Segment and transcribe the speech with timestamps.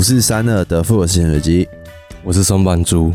[0.00, 1.68] 五四三二的复合实验耳机
[2.24, 3.12] 我是松板猪。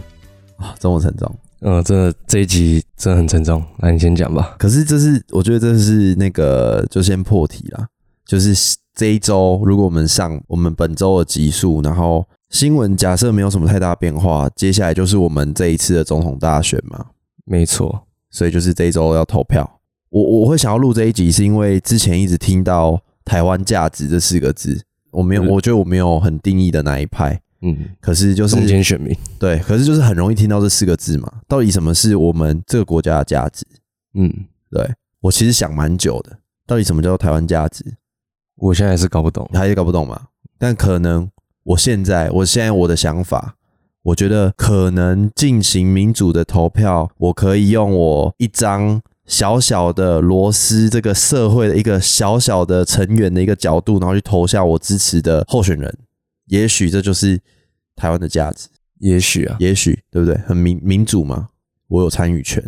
[0.57, 1.35] 啊，这么沉重。
[1.61, 3.63] 嗯、真的这一集真的很沉重。
[3.79, 4.55] 那，你先讲吧。
[4.59, 7.87] 可是这是我觉得这是那个就先破题啦，
[8.23, 17.03] 就是这一周如果我们上我们本周的集数，然后新闻假设没有什么太大变化，接下来就是我们这一次的总统大选嘛，
[17.45, 19.79] 没错，所以就是这一周要投票。
[20.11, 24.79] 我我会想要录这一集，是因为之前一直听到台湾价值这四个字，
[25.15, 31.31] 我没有，嗯我觉得我没有很定义的那一派，嗯，可是就是中间选民，对，可是就是很容易听到这四个字嘛。
[31.47, 33.65] 到底什么是我们这个国家的价值？
[34.13, 34.31] 嗯，
[34.69, 34.87] 对
[35.21, 36.37] 我其实想蛮久的，
[36.67, 37.83] 到底什么叫做台湾价值？
[38.57, 39.49] 我现在还是搞不懂。
[39.53, 40.27] 还是搞不懂嘛。
[40.57, 41.29] 但可能
[41.63, 43.55] 我现在，我现在我的想法，
[44.03, 55.97] 我觉得可能进行民主的投票，我可以用我一张小小的螺丝，这个社会的一个小小的成员的一个角度，然后去投下我支持的候选人。
[56.47, 57.39] 也许这就是
[57.95, 58.67] 台湾的价值，
[58.99, 60.37] 也许啊，也许对不对？
[60.45, 61.49] 很民民主嘛，
[61.87, 62.61] 我有参与权，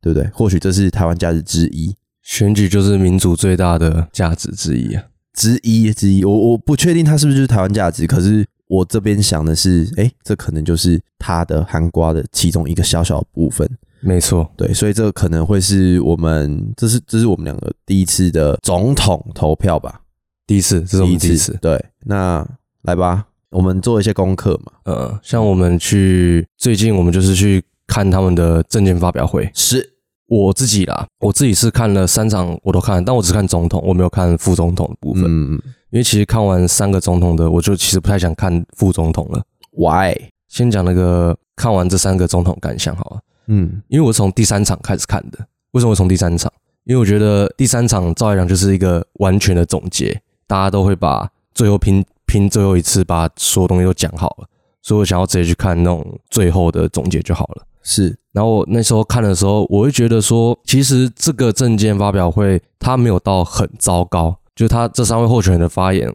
[0.00, 0.28] 对不对？
[0.32, 1.94] 或许这是台湾价值之一。
[2.22, 5.04] 选举就是民主最大的价值之一啊。
[5.34, 13.68] 之一之一，我我不确定它是不是就是台湾价值，可是我这边想的是，哎、这可能就是它的含瓜的其中一个小小的部分，
[14.04, 20.00] 没错，对，所以这可能会是我们，这是这是我们两个第一次的总统投票吧，
[20.46, 21.56] 第一次，这是我们第一次。
[21.60, 22.46] 对，那
[22.82, 29.50] 来吧，我们做一些功课嘛，呃，像我们去最近，我们就是去看他们的证件发表会。
[29.54, 29.94] 是
[30.26, 35.24] 我自己啦，我自己是看了三场，我都看，但我只看总统，我没有看副总统的部分。
[35.26, 39.40] 嗯因为其实看完三个总统的，我就其实不太想看副总统了。
[39.78, 40.12] ，Why？
[40.48, 45.38] 先讲那个看完这三个总统感想好了，嗯，因为我从第三场开始看的。
[45.72, 46.52] 为什么会从第三场？
[46.84, 54.46] 因为我觉得第三场照来讲就是一个完全的总结，大家都会把最后拼拼最后一次把所有东西都讲好了，
[54.82, 57.62] 所以我想要直接去看那种最后的总结就好了。
[57.82, 66.12] 是然后我那时候看的时候，我会觉得说，其实这个证件发表会它没有到很糟糕，就是他这三位候选人的发言，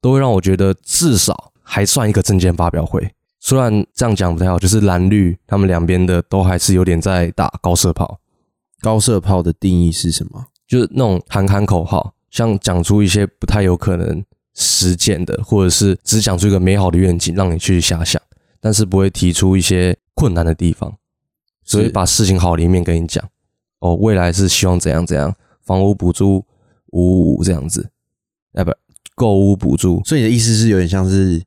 [0.00, 3.13] 都会让我觉得至少还算一个证件发表会。
[3.46, 8.18] 虽然这样讲不太好，就是蓝绿他们两边的都还是有点在打高射炮，
[8.80, 10.46] 高射炮的定义是什么？
[10.66, 18.18] 就是那种喊喊口号，像讲出一些不太有可能实践的，或者是只讲出一个美好的愿景让你去遐想，
[18.62, 20.96] 但是不会提出一些困难的地方，
[21.64, 23.22] 所以把事情好的一面跟你讲。
[23.80, 26.46] 哦，未来是希望怎样怎样，房屋补助
[26.92, 27.90] 五五这样子，
[28.54, 28.72] 哎不，
[29.14, 31.42] 购物补助，所以你的意思是有点像是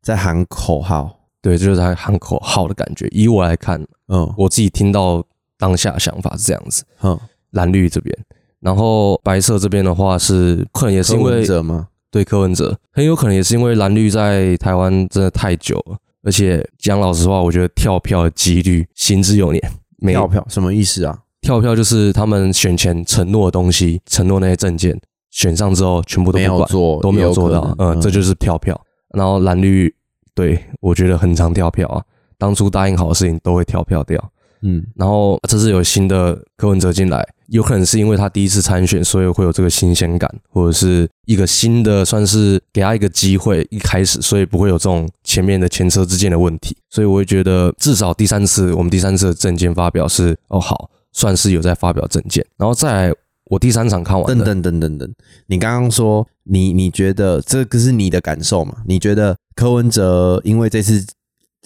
[0.00, 3.06] 在喊口号，对，就是在喊口号的感觉。
[3.10, 3.78] 以我来看，
[4.08, 5.22] 嗯我自己听到
[5.58, 6.82] 当下的想法是这样子。
[7.02, 8.16] 嗯，蓝绿这边，
[8.60, 11.88] 然后白色这边的话是可能也是柯因为吗？
[12.10, 19.62] 对柯文哲，很有可能也是因为蓝绿在台湾真的太久了，而且讲老实话，我觉得跳票的几率行之有年。
[19.98, 21.18] 没跳票什么意思啊？
[21.40, 24.98] 跳票就是他们选前承诺的东西，承诺那些证件，
[25.30, 28.80] 选上之后全部都没有做，都没有做，到嗯，能这就是跳票。
[29.14, 29.94] 然后蓝绿，
[30.34, 32.02] 对我觉得很常跳票啊，
[32.38, 34.30] 当初答应好的事情都会跳票掉。
[34.66, 46.74] 嗯然后这次有新的柯文哲进来，有可能是因为他第一次参选，所以会有这个新鲜感，或者是一个新的，算是给他一个机会，一开始，所以不会有这种前面的前车之鉴的问题。
[46.88, 52.42] 所以我会觉得，至少第三次我们第三次的证件发表是哦好，算是有在发表证件。
[52.56, 53.14] 然后再来，
[53.54, 55.14] 我第三场看完，等等等等等，
[55.46, 58.78] 你刚刚说你你觉得这个是你的感受嘛？
[58.84, 61.04] 你觉得柯文哲因为这次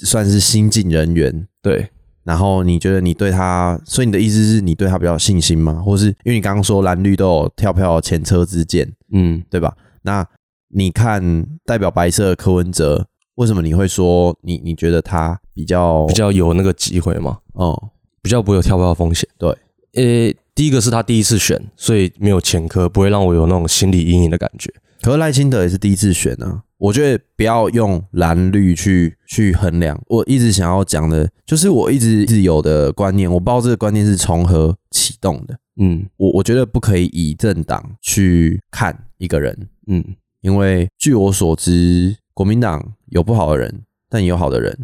[0.04, 1.88] 算是新进人员，对
[2.24, 5.82] 然后你觉得你对他，所以你的意思是你对他比较有信心吗？
[5.82, 9.74] 或是因为你刚刚说蓝绿都有跳票前车之鉴，嗯，对吧？
[10.02, 10.26] 那
[10.68, 13.06] 你看代表白色的柯文哲，
[13.36, 17.74] 为什么你会说你你觉得他比较比较有那个机会嘛，嗯
[18.20, 19.26] 比较不会有跳票风险。
[19.38, 19.48] 对，
[19.94, 24.68] 呃，第一个是他第一次选，所以没有前科，不会让我有那种心理阴影的感觉。
[25.02, 29.96] 可是赖清德也是第一次选啊，我觉得不要用蓝绿去去衡量。
[30.08, 35.56] 我一直想要讲的，就是我一直一直有的观念，我不知道这个观念是从何启动的。
[35.80, 39.56] 嗯我我觉得不可以以政党去看一个人，
[39.86, 40.04] 嗯，
[40.40, 44.74] 因为据我所知，国民党有不好的人，但也有好的人；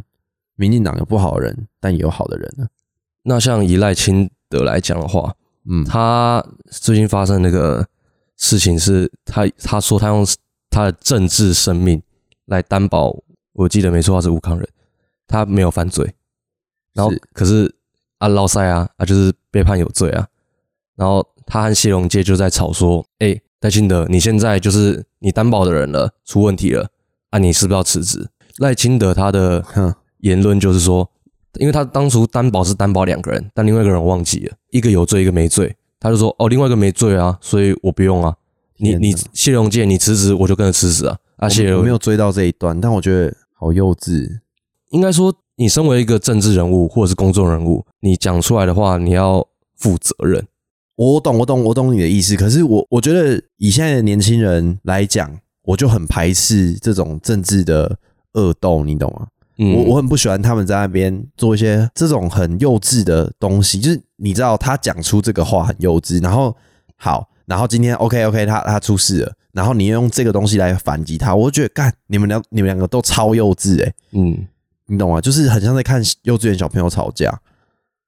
[0.54, 2.68] 民进党有不好的人，但也有好的人呢。
[3.24, 5.34] 那像以赖清德来讲的话，
[5.68, 7.86] 嗯，他最近发生那个
[8.36, 10.26] 事情是他他说他用
[10.70, 12.02] 他的政治生命
[12.46, 13.16] 来担保，
[13.52, 14.68] 我记得没错，他是武康人，
[15.26, 16.14] 他没有犯罪，
[16.92, 17.74] 然后可是
[18.18, 20.26] 啊捞塞啊啊就是被判有罪啊，
[20.96, 26.88] 然后他和谢龙介就在吵说，哎、戴清德，你现在就是你担保的人了，出问题了
[27.30, 28.28] 啊，你是不是要辞职？
[28.58, 31.10] 赖清德他的哼，言论就是说，
[31.58, 38.34] 因为他当初担保是担保两个人，但另外一个人我忘记了，一个有罪，一个没罪，他就说哦，另外一个没罪啊，所以我不用啊。
[38.76, 41.16] 你你谢荣介你辞职，我就跟着辞职啊。
[41.36, 44.40] 啊，谢龙我没有追到这一段，但我觉得好幼稚。
[44.90, 49.46] 应该说，你身为一个政治人物或者是公众人物，你讲出来的话，你要
[49.76, 50.44] 负责任。
[50.96, 52.36] 我懂，我懂，我懂你的意思。
[52.36, 57.98] 可是我我觉得以现在的年轻人来讲，我就很排斥这种政治的
[58.34, 59.26] 恶斗，你懂吗？
[59.58, 66.56] 嗯，我我很不喜欢他们在那边做一些这种很幼稚的东西，就是你知道他讲出这个话很幼稚，然后
[66.96, 74.46] 好，然后今天 OK OK 他他出事了，然后你用这个东西来反击他，我就觉得干你们两你们两个都超幼稚诶、嗯，
[74.86, 75.20] 你懂吗？
[75.20, 77.32] 就是很像在看幼稚园小朋友吵架，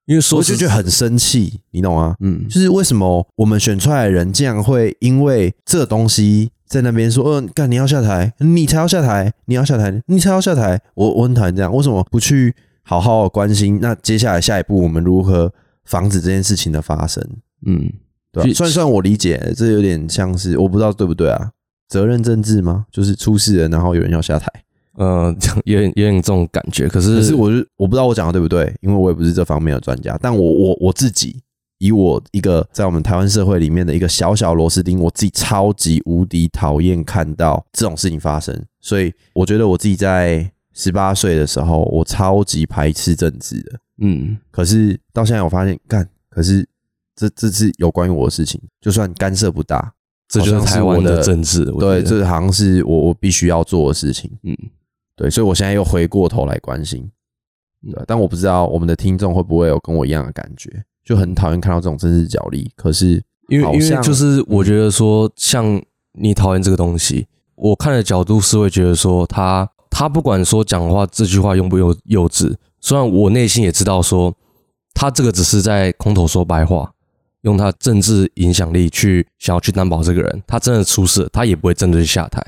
[0.07, 2.17] 因为说是我就觉得很生气，你懂吗？
[2.21, 13.79] 嗯就是为什么我们选出来的人竟然会因为这东西在那边说，嗯、干你要下台，你才要下台，你要下台，你才要下台，我我很讨厌这样，为什么不去好好地关心？
[13.83, 15.53] 那接下来下一步我们如何
[15.85, 17.23] 防止这件事情的发生？
[17.67, 17.93] 嗯，
[18.31, 21.51] 对吧、其实虽然虽然我理解，这有点像是我不知道对不对啊，
[21.89, 22.87] 责任政治吗？
[22.93, 24.49] 就是出事了，然后有人要下台。
[24.97, 25.35] 呃，
[25.65, 26.89] 有点有点这种感觉。
[26.89, 30.19] 可是可是我就我不知道我讲的对不对，因为我也不是这方面的专家。
[30.21, 31.41] 但我我我自己
[31.79, 38.59] 以我一个在我们台湾社会里面的一个小小螺丝钉，我自己超级无敌讨厌看到这种事情发生。
[38.81, 43.79] 所以我觉得我自己在十八岁的时候，我超级排斥政治的。
[43.99, 46.67] 嗯可是到现在我发现，干，可是
[47.15, 49.93] 这这是有关于我的事情，就算干涉不大，
[50.29, 51.65] 这就是台湾的政治。
[51.65, 54.31] 对，这好像是我我必须要做的事情。
[54.43, 54.57] 嗯
[55.17, 57.11] 对，所以我现在又回过头来关心，
[57.91, 62.71] 对，但我不知道我们的听众会不会有跟我一样的感觉，就很讨厌看到这种政治角力。
[62.77, 65.83] 可是因为因为就是我觉得说，像
[66.13, 74.35] 你讨厌这个东西，我看的角度是会觉得说他他不管说讲话这句话用不幼幼稚，虽然我内心也知道说
[74.93, 76.93] 他这个只是在空头说白话，
[77.43, 82.45] 用他政治影响力去想要去担保这个人，他真的出事，他也不会真的去下台。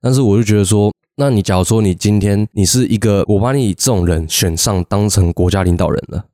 [0.00, 6.24] 但是我就觉得说，那你假如说你今天你是一个，我把你这种人选上当成国家领导人了，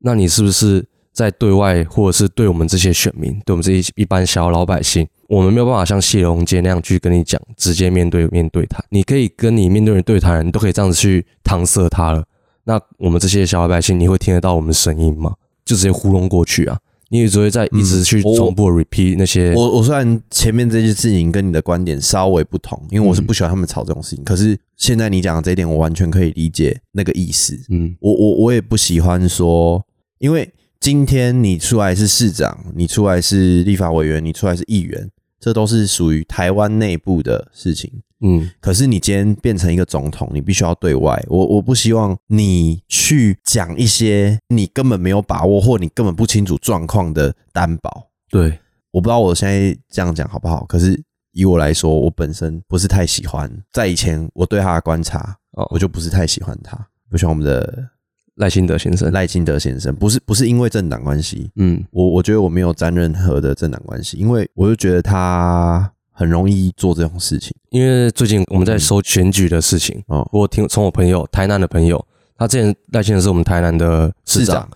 [0.00, 8.84] 那你是不是在对外或者是对我们这些选民，对我们这些一般小老百姓，我们没有办法像谢龙杰那样去跟你讲，直接面对面对谈。
[8.90, 12.24] 你可以跟你面对面对谈人，你都可以这样子去搪塞他了。
[12.64, 15.34] 那我们这些小老百姓，你会听得到我们的声音吗？
[15.64, 16.78] 就直接糊弄过去啊！
[17.10, 27.58] 你也只会在一直去重复 repeat 那些，我我虽然前面这些事情跟你的观点稍微不同，因为我是不喜欢他们吵这种事情，可是现在你讲的这一点，我完全可以理解那个意思。
[27.70, 29.84] 嗯我我我也不喜欢说，
[30.18, 37.90] 因为今天你出来是市长，你出来是立法委员，你出来是议员，这都是属于台湾内部的事情。
[38.20, 41.22] 嗯可是你今天变成一个总统，你必须要对外。
[41.28, 48.08] 我我不希望你去讲一些你根本没有把握或你根本不清楚状况的担保。
[48.30, 48.58] 对，
[48.90, 51.00] 我不知道我现在这样讲好不好，可是
[51.32, 53.50] 以我来说，我本身不是太喜欢。
[53.72, 56.76] 在以前我对他的观察，哦我就不是太喜欢他，
[57.08, 57.88] 不喜欢我们的
[58.34, 67.54] 赖清德先生，赖清德先生，不是不是因为政党关系，嗯我我觉得我没有沾任何的政党关系，因为我就觉得他很容易做这种事情。
[67.70, 72.04] 因为最近我们在收选举的事情，哦，我听从我朋友台南的朋友，
[72.36, 74.68] 他之前赖清德是我们台南的市长，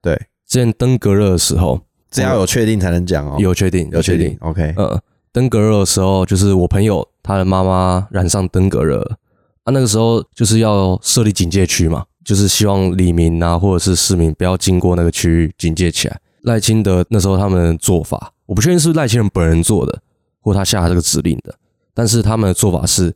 [0.00, 0.14] 对，
[0.48, 1.78] 之前登革热的时候
[2.10, 4.34] 这要有确定才能讲哦，有确定有确定。
[4.40, 4.98] ，OK，呃，
[5.32, 8.96] 登革热的时候，就是我朋友他的妈妈染上登革热。
[8.96, 9.18] 了
[9.64, 16.18] 啊，那个时候就是要设立警戒区嘛，就是希望李明啊或者是市民不要经过那个区域，警戒起来。
[16.42, 20.00] 赖清德那时候他们的做法，我不确定是赖清德本人做的，
[20.46, 21.52] 或他下这个指令的，
[21.92, 23.10] 但是他们的做法是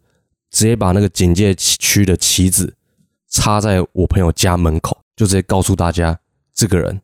[0.50, 2.74] 直接把那个警戒区的旗子
[3.28, 6.18] 插在我朋友家门口，就直接告诉大家，
[6.52, 7.00] 这个人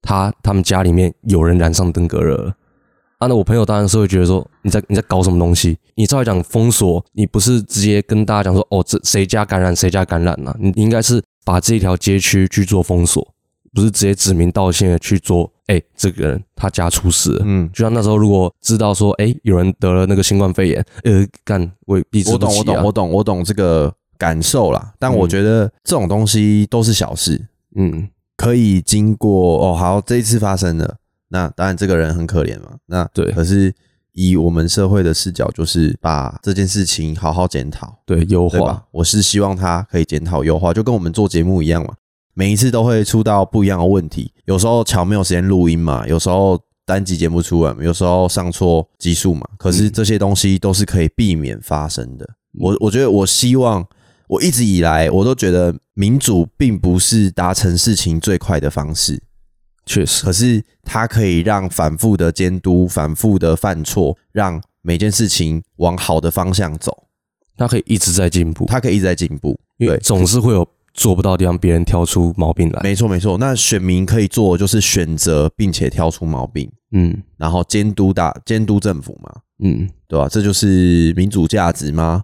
[0.00, 2.54] 他他们家里面有人染上登革热了。
[3.18, 5.76] 啊，那我朋友当然是会觉得说你在你在搞什么东西？
[5.96, 13.33] 你照理讲封锁，你不是直接跟大家讲说哦，这谁家感染谁家感染呐、你你应该是把这一条街区去做封锁，
[13.74, 15.50] 不是直接指名道姓的去做。
[15.66, 21.96] 哎、这个人他家出事了，嗯，就像那时候如果知道说哎、有人得了那个新冠肺炎，呃，干我
[22.30, 22.54] 我懂。
[22.54, 24.92] 我懂，我懂，我懂这个感受啦。
[24.98, 30.96] 但我嗯觉得这种东西都是小事，嗯可以经过哦，好，这一次发生了，
[31.28, 32.72] 那当然这个人很可怜嘛。
[32.84, 33.74] 那对可是
[34.12, 38.84] 以我们社会的视角，就是把这件事情好好检讨，对，优化？
[38.90, 41.94] 我是希望他可以检讨优化，就跟我们做节目一样嘛。
[42.34, 49.48] 每一次都会出到不一样的问题，有时候巧没有时间录音嘛，有时候单集节目出来嘛，有时候上错集数嘛。
[49.56, 52.28] 可是这些东西都是可以避免发生的。
[52.58, 53.86] 我我觉得我希望，
[54.28, 59.22] 我一直以来我都觉得民主并不是达成事情最快的方式，
[59.86, 67.04] 确实，可是它可以让反复的监督、反复的犯错，让每件事情往好的方向走。
[67.56, 69.58] 它可以一直在进步，它可以一直在进步。
[69.78, 72.80] 因为对，总是会有做不到的地方，别人挑出毛病来。
[72.82, 73.36] 没错没错。
[73.36, 80.28] 那选民可以做的就是选择，并且挑出毛病，嗯然后监督大监督政府嘛，嗯，对吧？
[80.28, 82.22] 这就是民主价值吗？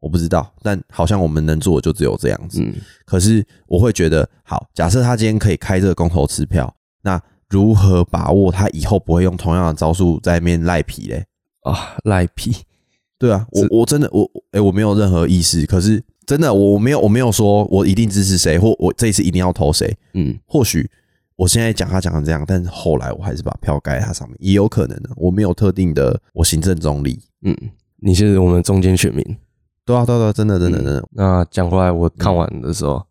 [0.00, 2.60] 我不知道，但好像我们能做的就只有这样子。
[2.62, 6.72] 嗯，可是我会觉得，好，假设他今天可以开这个公投支票，
[7.02, 11.24] 那如何把握他以后不会用同样的招数在那边赖皮嘞？
[11.62, 12.54] 啊，赖皮，
[13.18, 19.96] 对啊，我我真的我哎、我没有任何意识，可是真的我我没有我没有说我一定支持谁，或我这一次一定要投谁。
[20.12, 20.86] 嗯，或许
[21.36, 25.08] 我现在讲他讲成这样，但是后来我还是把票盖在他上面，也有可能的。
[25.16, 27.18] 我没有特定的我行政中立。
[27.44, 27.56] 嗯，
[28.00, 29.24] 你是我们中间选民。
[29.86, 33.02] 对啊，对啊对啊，真的真的真的，那讲回来，我看完的时候，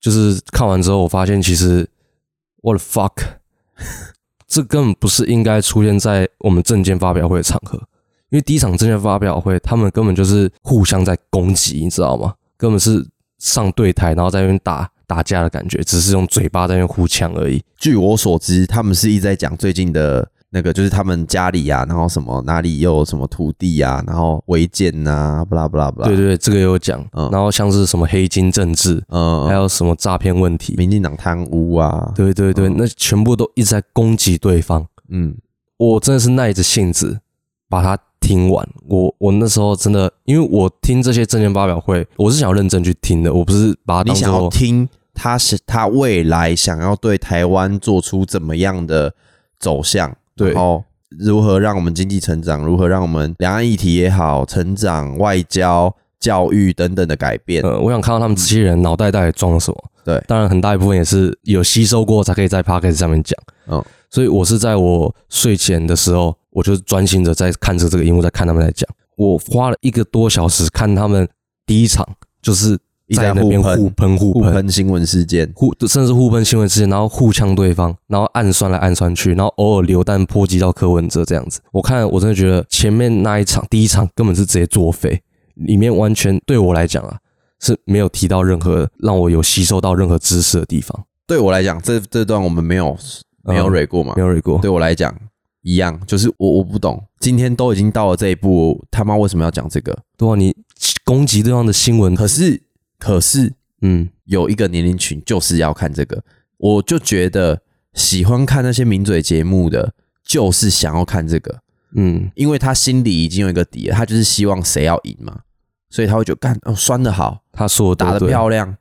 [0.00, 1.88] 就是看完之后，我发现其实
[2.62, 3.12] 我的 fuck，
[4.48, 7.78] 这根本不是应该出现在我们证件发表会的场合，
[8.30, 12.34] 因为第一场证件发表会，他们根本就是互相在攻击，你知道吗？
[12.56, 13.06] 根本是
[13.38, 17.62] 上对台，然后在那边打打架的感觉，只是用嘴巴在那边互呛而已。
[17.78, 26.08] 据我所知，他们是一直在讲最近的那个，就是他们家里啊，然后什么哪里又有什么土地啊，然后违建呐，不啦不啦不啦。
[26.08, 27.04] 对对对，这个也有讲。
[27.12, 34.86] 嗯然后像是什么黑金政治，嗯，还有什么诈骗问题，民进党贪污啊，对对对，那全部都一直在攻击对方。
[35.08, 35.36] 嗯
[35.76, 37.20] 我真的是耐着性子
[37.68, 38.68] 把它听完。
[38.88, 49.14] 我我那时候真的，因为我听这些证件发表会，我是想要认真去听的，我不是把它当你想要做听他是他未来想要对台湾做出怎么样的
[49.58, 57.62] 走向，对然后如何让我们经济成长，如何让我们两岸议题也好，成长、外交、教育等等的改变。
[57.62, 59.84] 呃，我想看到他们这些人脑袋到底装了什么。
[60.04, 63.36] 对当然很大一部分也是有吸收过，才可以在 p o d c a s t 上面讲。
[63.68, 68.88] 嗯所以我是在我睡前的时候，我就专心的在看着这个荧幕，在看他们在讲。
[69.14, 71.28] 我花了一个多小时看他们
[71.66, 72.02] 第一场，
[72.40, 72.78] 就是
[73.14, 81.60] 在在那边互喷互喷新闻事件，互甚至互喷新闻事件，然后互呛对方，然后暗算来暗算去，然后偶尔流弹波及到柯文哲这样子。
[81.72, 85.20] 我看我真的觉得前面那一场第一场根本是直接作废，
[85.56, 87.18] 里面完全对我来讲啊
[87.60, 92.96] 是没有提到任何让我有吸收到任何知识的地方，对我来讲，这这段我们没有
[93.44, 94.22] 没有嗯蕊过嘛没？
[94.22, 94.58] 有蕊过。
[94.58, 95.14] 对我来讲
[95.66, 99.96] 一样，就是我我不懂，今天都已经到了这一步，他妈为什么要讲这个？
[100.16, 100.54] 对啊，你
[101.04, 102.62] 攻击对方的新闻，可是
[102.98, 104.08] 可是嗯。
[104.26, 106.20] 有一个年龄群就是要看这个，
[106.56, 107.62] 我就觉得
[107.94, 109.94] 喜欢看那些名嘴节目的，
[110.24, 111.60] 就是想要看这个，
[111.94, 115.42] 嗯，因为他心里已经有一个底了，他就是希望谁要赢嘛，
[115.90, 118.76] 所以他会觉得干哦酸的好，他说的打的漂亮，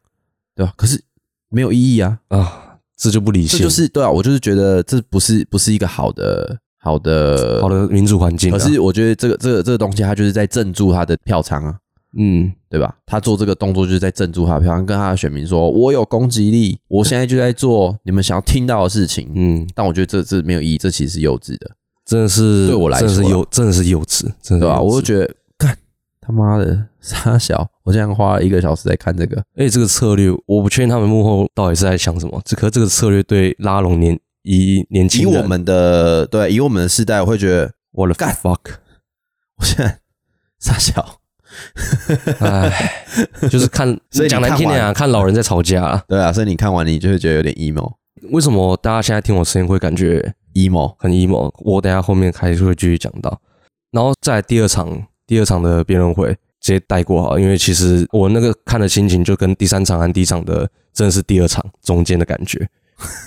[0.56, 0.74] 对吧？
[0.75, 1.04] 可是
[1.50, 8.58] 没有意义啊，啊，这就不理性，这就是对啊，我就是觉得这不是不是一个好的好的好的民主环境啊。
[8.58, 11.75] 可是我觉得这个这个这个东西，他就是在镇住他的票仓啊，
[12.15, 12.96] 嗯，对吧？
[13.08, 21.72] 他做这个动作就是在镇住他的票仓，跟他的选民说：“我有攻击力，我现在就在做你们想要听到的事情。”嗯，但我觉得这这没有意义，这其实是幼稚的，
[22.06, 24.80] 真的是对我来说啊真的是幼，真的是幼稚，真的对吧？
[24.80, 25.75] 我就觉得，干
[26.22, 32.42] 他妈的傻小，我这样花了一个小时在看这个，而且这个策略，我不确定他们幕后到底是在想什么。
[32.46, 38.60] 这可是这个策略对拉拢年以年以轻以，我们的对以我们的世代，我会觉得我的 God fuck，
[39.58, 40.00] 我现在
[40.60, 41.20] 傻笑，
[42.40, 42.94] 哎，
[43.50, 46.04] 就是看 所以你讲难听点啊，看老人在吵架啊。
[46.08, 47.94] 对啊，所以你看完你就会觉得有点 emo
[48.32, 51.52] 为什么大家现在听我声音会感觉 emo，很 emo？
[51.60, 53.42] 我等下后面还是会继续讲到。
[53.92, 62.68] 然后在第二场第二场的辩论会直接带过好，因为其实我那个看的心情就跟第三场和第一场的真的是第二场中间的感觉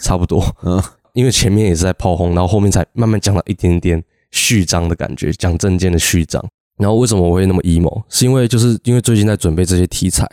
[0.03, 0.45] 差不多。
[0.63, 0.83] 嗯
[1.19, 6.41] 因为前面也是在炮轰，然后后面才慢慢讲到一点点序章的感觉，讲证件的序章。
[6.77, 8.05] 然后为什么我会那么 emo？
[8.09, 10.25] 是因为就是因为最近在准备这些题材，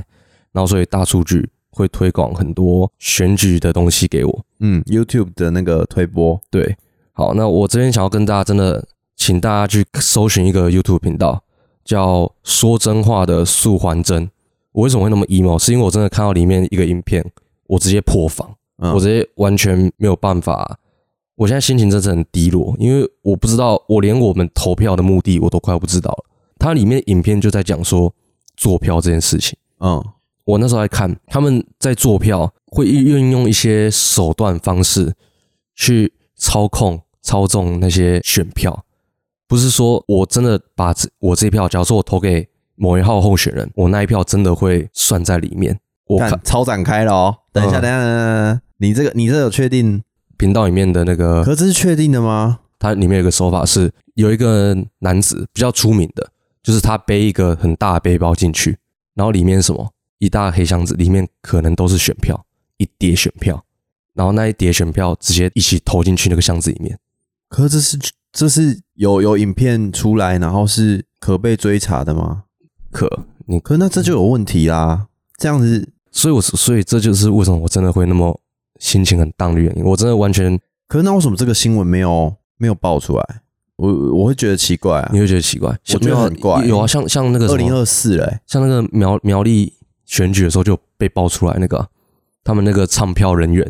[0.52, 4.46] 然后所以大数据会推广很多选举的东西给我。
[4.60, 6.78] 嗯，YouTube 的那个推播，对，
[7.14, 11.42] 好，那我这边想要跟大家真的，请大家去搜寻一个 YouTube 频道，
[11.84, 14.30] 叫“说真话的素还真”。
[14.74, 15.58] 我为什么会那么 emo？
[15.58, 17.26] 是因为我真的看到里面一个影片，
[17.66, 18.56] 我直接破防。
[18.78, 20.80] 嗯我直接完全没有办法。
[21.36, 26.26] 我现在心情真的是很低落，因为我不知道，我连我们投票的目的我都快要不知道了。
[26.58, 28.14] 它里面影片就在讲说
[28.56, 29.58] 做票这件事情。
[29.80, 30.04] 嗯
[30.46, 35.14] 我那时候在看他们在做票，会运用一些手段方式
[35.76, 38.86] 去操控、操纵那些选票。
[39.48, 45.80] 不是说我真的把这我这票，假如说我投给某一号候选人，我那一票真的会算在里面。
[46.08, 47.36] 我看看超展开了哦。
[47.52, 50.02] 等一下，嗯等一下，等一下等一下，你这个你这个有确定？
[50.38, 52.60] 频道里面的那个可这是确定的吗？
[52.78, 56.30] 它里面有个手法是，有一个男子比较出名的，
[56.62, 58.78] 就是他背一个很大的背包进去，
[59.14, 62.46] 然后里面什么一大黑箱子，里面可能都是选票，
[62.78, 63.64] 一叠选票，
[64.14, 67.00] 然后那一叠选票直接一起投进去那个箱子里面。
[67.48, 67.98] 可这是
[68.34, 72.44] 这是有有影片出来，然后是可被追查的吗？
[72.92, 75.08] 可你，可那这就有问题啦。
[75.38, 78.40] 这样子，所以我所以这就是为什么我真的会那么
[78.80, 79.84] 心情很荡的原因。
[79.84, 80.58] 我真的完全
[80.88, 83.42] 可是那为什么这个新闻没有没有爆出来？
[83.76, 85.20] 我我会觉得奇怪啊你。
[85.20, 89.74] 会觉得奇怪，我觉得很怪有啊，像像那个二零二四嘞，像那个苗苗栗
[90.06, 91.88] 选举的时候就被爆出来那个啊、
[92.46, 93.70] 他们那个唱票人员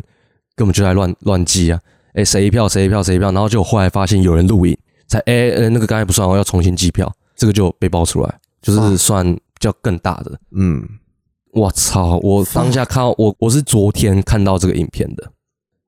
[0.55, 1.79] 根本就在乱乱记啊，
[2.13, 10.39] 哎谁一票谁一票谁一票，然后就后来发现有人录影，才哎呃那个刚才不算，我要重新计票，这个就被爆出来，就是算比较更大的。
[10.55, 10.87] 嗯，
[11.55, 12.19] 我操！
[12.21, 15.31] 我当下看到我我是昨天看到这个影片的，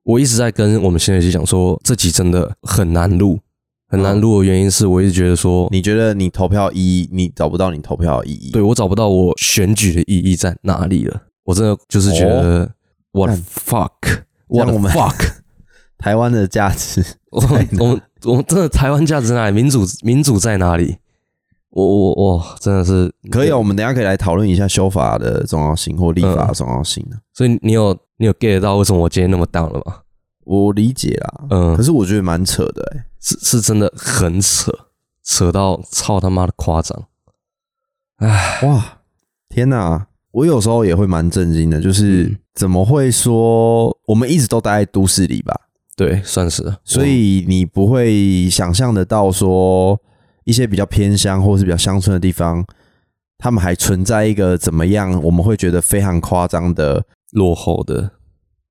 [0.02, 3.38] 我一直在跟我们新学期讲说，这集真的很难录，
[3.86, 8.50] 很难录的原因是我一直觉得说，你觉得你投票意义，你找不到你投票的意义？
[8.50, 11.22] 对我找不到我选举的意义在哪里了。
[11.44, 12.70] 我真的就是觉得
[13.12, 15.16] ，what the fuck，what the 我们 fuck，
[15.98, 17.42] 台湾的价值，我
[17.78, 19.54] 我们我们真的台湾价值在哪里？
[19.54, 20.96] 民主民主在哪里？
[21.84, 23.56] 我我我真的是可以啊。
[23.56, 27.14] 我们等一下可以来讨论一下修法的重要性或立法的重要性啊。
[27.32, 30.00] 所以你有你有 get 到为什么我今天那么 down 了吗？
[30.44, 34.72] 我理解啦，嗯可是我觉得蛮扯的哎、是是真的很扯，
[35.22, 37.04] 扯到操他妈的夸张。
[38.16, 39.00] 唉，哇，
[39.48, 40.06] 天哪！
[40.32, 45.54] 我有时候也会蛮震惊的，就是嗯怎么会说我们一直都待在都市里吧？
[45.96, 50.00] 对，算是，所以你不会想象得到说
[50.48, 52.64] 一些比较偏乡或是比较乡村的地方，
[53.36, 55.22] 他们还存在一个怎么样？
[55.22, 58.12] 我们会觉得非常夸张的落后的，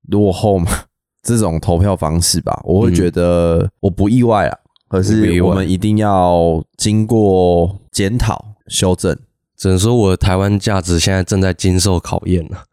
[0.09, 0.71] 落后嘛
[1.21, 2.59] 这种投票方式吧？
[2.63, 4.57] 我会觉得我不意外啊，
[4.89, 9.15] 可是我们一定要经过检讨修正。
[9.55, 12.63] 只能说我的台湾价值现在正在经受考验了。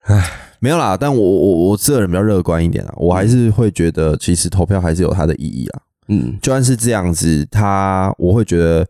[0.00, 0.30] 唉。
[0.62, 5.80] 没有啦，但我我我这个人比较乐观一点啊，我还是会觉得其实投票还是有它的意义啊。
[6.10, 8.84] 嗯，就算是这样子，他我会觉得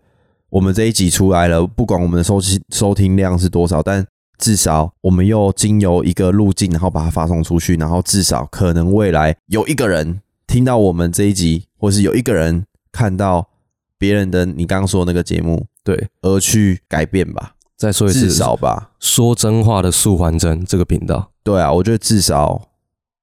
[0.48, 4.04] 我们这一集出来了，不管我们的收听收听量是多少，但
[4.38, 13.50] 至少我们又经由一个路径，然后把它发送出去，然后至少可能未来有一个人听到我们这一集，或是有一个人看到
[13.98, 18.92] 别人的你刚刚说的那个节目，对，而去改变吧，再说一次，至少吧。
[18.98, 22.62] 说真话的素还真这个频道，对啊，我觉得至少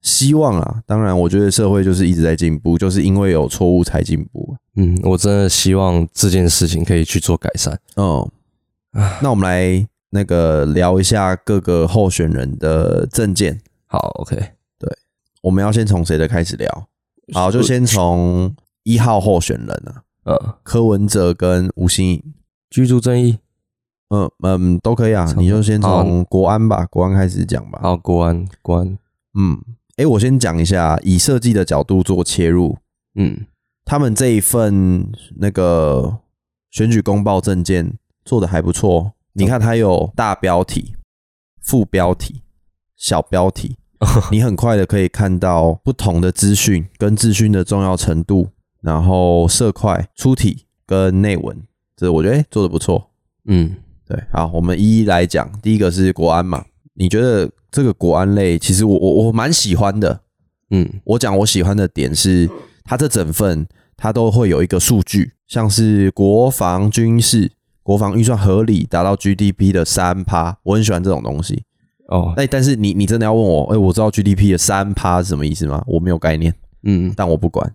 [0.08, 4.56] 希望啊，当然，我觉得社会就是一直在进步，就是因为有错误才进步。
[4.76, 7.78] 嗯，我真的希望这件事情可以去做改善。
[7.98, 8.32] 嗯，
[9.22, 13.60] 那我们来那个聊一下各个候选人的证件。
[13.86, 14.36] 好，OK，
[14.80, 14.90] 对
[15.42, 16.88] 我们要先从谁的开始聊？
[17.34, 22.24] 好，就先从一号候选人啊，呃，柯文哲跟吴欣颖。
[22.70, 23.40] 居住正义，
[24.10, 27.80] 嗯嗯，都可以啊，你就先好从国安吧，国安开始讲吧。
[27.82, 28.98] 还有国安，国安，
[29.40, 29.58] 嗯，
[29.98, 32.78] 诶，我先讲一下，以设计的角度做切入，
[33.16, 33.46] 嗯，
[33.84, 36.20] 他们这一份那个
[36.70, 39.14] 选举公报证件做的还不错。
[39.34, 40.96] 你看，它有大标题、
[41.62, 42.42] 副标题、
[42.96, 43.78] 小标题，
[44.32, 48.50] 你很快的可以看到不同的资讯跟资讯的重要程度，
[48.82, 51.64] 然后色块、出体跟内文，
[51.96, 53.10] 这我觉得诶做的不错。
[53.46, 55.52] 嗯，对，好，我们一一来讲。
[55.62, 60.22] 第一个是国安嘛，你觉得这个国安类，其实我我我蛮喜欢的。
[60.70, 62.50] 嗯，我讲我喜欢的点是，
[62.84, 67.52] 它这整份它都会有一个数据，像是国防军事、
[67.84, 71.64] 国防预算合理达到 GDP 的三趴，我很喜欢这种东西。
[72.10, 75.84] 哦，那，但是你你真的要问我，哎，我知道 GDP 的三趴是什么意思吗？
[75.88, 76.54] 我没有概念，
[76.84, 77.74] 嗯，但我不管，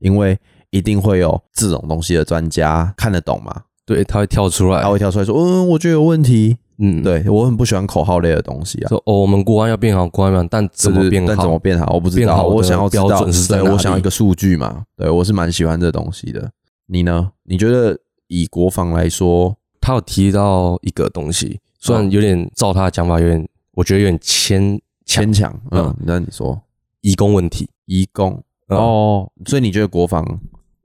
[0.00, 0.38] 因为
[0.70, 6.58] 一定会有这种东西的专家看得懂嘛，对，他会跳出来他，会跳出来说，嗯，我觉得有问题。
[6.78, 8.88] 嗯，，对我很不喜欢口号类的东西啊。
[8.88, 11.28] 说哦，我们国安要变好，国安要变好，但怎么变好？
[11.28, 11.92] 但怎么变好？
[11.94, 12.26] 我不知道。
[12.26, 14.84] 变好我想要标准是在我想要一个数据嘛。
[14.96, 16.50] 对我是蛮喜欢这东西的。
[16.86, 17.30] 你呢？
[17.44, 25.52] 你觉得以国防来说，他有提到一个东西，虽然有点照他的讲法，有点我觉得有点牵牵强？
[25.70, 26.60] 嗯嗯，那你说
[27.00, 27.68] 移工问题。
[27.86, 30.24] 移工嗯哦，所以你觉得国防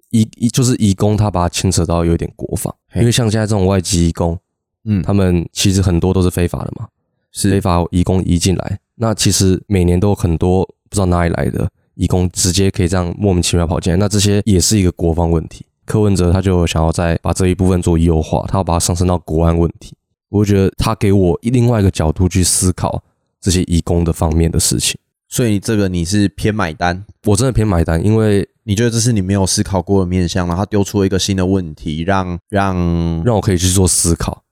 [0.09, 4.37] 移移就是移工，他把它牵扯到有点国防，因为像现在这种外籍移工，
[4.85, 5.01] 嗯。
[5.01, 6.87] 他们其实很多都是非法的嘛，
[7.31, 7.49] 是。
[7.49, 15.65] 非法移工移进来，那其实每年都有很多不知道哪里来的移工直接可以这样莫名其妙跑进来，那这些也是一个国防问题。
[15.85, 19.95] 柯文哲他就想要再把这一部分做优化，他要把它上升到国安问题。
[20.29, 23.01] 我觉得他给我另外一个角度去思考
[23.41, 34.43] 这些移工的方面的事情，所以这个你是偏买单，我真的偏买单，因为你觉得这是你没有思考过的面向，然后他丢出了一个新的问题，让让让我可以去做思考。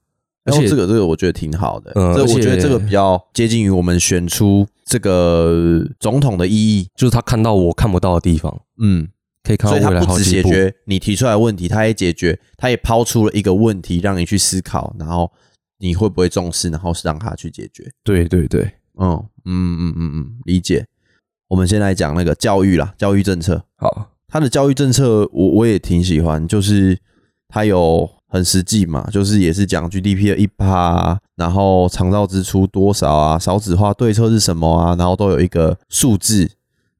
[0.48, 9.06] 而且然后这个这个我觉得挺好的，嗯这我觉得这个比较接近于我们选出这个总统的意义，就是他看到我看不到的地方，嗯，
[9.42, 10.18] 可以看到未来所以他不。
[10.18, 15.30] 只解决你提出来的问题，他也解决，他也抛出了一个问题让你去思考，然后
[15.78, 17.88] 你会不会重视，然后是让他去解决。
[18.02, 18.62] 对对对，
[18.98, 20.86] 嗯嗯嗯嗯嗯，理解。
[21.48, 23.64] 我们先来讲那个教育啦，教育政策。
[23.76, 26.98] 好，他的教育政策我我也挺喜欢，就是
[27.48, 36.50] 他有很实际嘛，就是也是讲 GDP 的一趴，然后长照支出多少啊，少子化对策是什么啊，然后都有一个数字，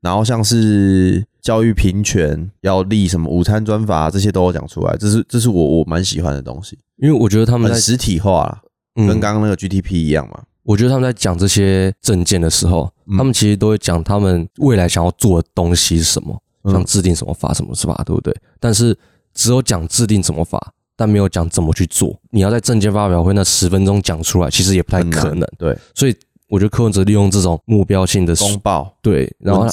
[0.00, 8.62] 然后像是教育平权要立什么午餐专法、这些都有讲出来，这是这是我我蛮喜欢的东西，因为我觉得他们在很实体化啦，
[8.96, 10.42] 嗯跟刚刚那个 GDP 一样嘛。
[10.64, 18.34] 我觉得他们在讲这些证件的时候，嗯他们其实都会讲他们未来想要做的东西是什么，嗯像制定什么法、什么法，对不对？
[18.60, 18.96] 但是
[19.32, 22.20] 只有讲制定什么法，但没有讲怎么去做。
[22.30, 25.48] 你要在证件发表会那十分钟讲出来，其实也不太可能。
[25.56, 26.16] 对，所以
[26.48, 29.68] 我觉得柯文哲利用这种目标性的公报对，然后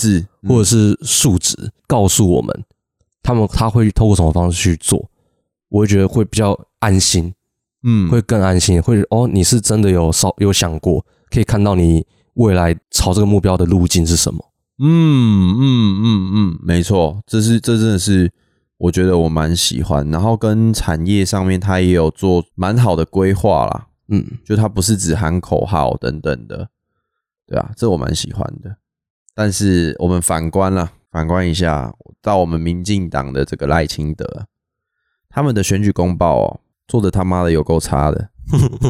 [0.47, 1.57] 或者是数值
[1.87, 2.63] 告诉我们，
[3.23, 5.09] 他们他会透过什么方式去做，
[5.69, 7.33] 我会觉得会比较安心。
[7.87, 14.43] 嗯会更安心，会哦，你是真的有稍有想过，可以看到你未来朝这个目标的路径是什么。
[14.79, 18.31] 嗯嗯嗯嗯，没错，这是这真的是
[18.77, 26.69] 我觉得我蛮喜欢，然后跟产业上面它也有做蛮好的规划啦，嗯，就它不是只喊口号等等的，
[27.47, 28.77] 对啊，这我蛮喜欢的。
[29.33, 34.45] 但是我们反观啦，反观一下到我们民进党的这个赖清德，
[35.29, 38.29] 他们的选举公报哦，做的他妈的有够差的，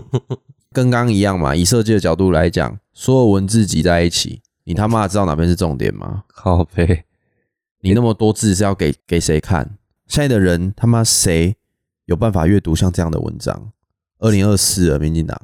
[0.73, 6.23] 跟刚刚一样嘛，以设计的角度来讲，所有文字挤在一起，你他妈知道哪边是重点吗？
[6.27, 7.05] 靠背，
[7.85, 9.77] 你那么多字是要给给谁看？
[10.07, 11.55] 现在的人他妈谁
[12.05, 13.71] 有办法阅读像这样的文章？
[14.17, 15.39] 二零二四了，民进党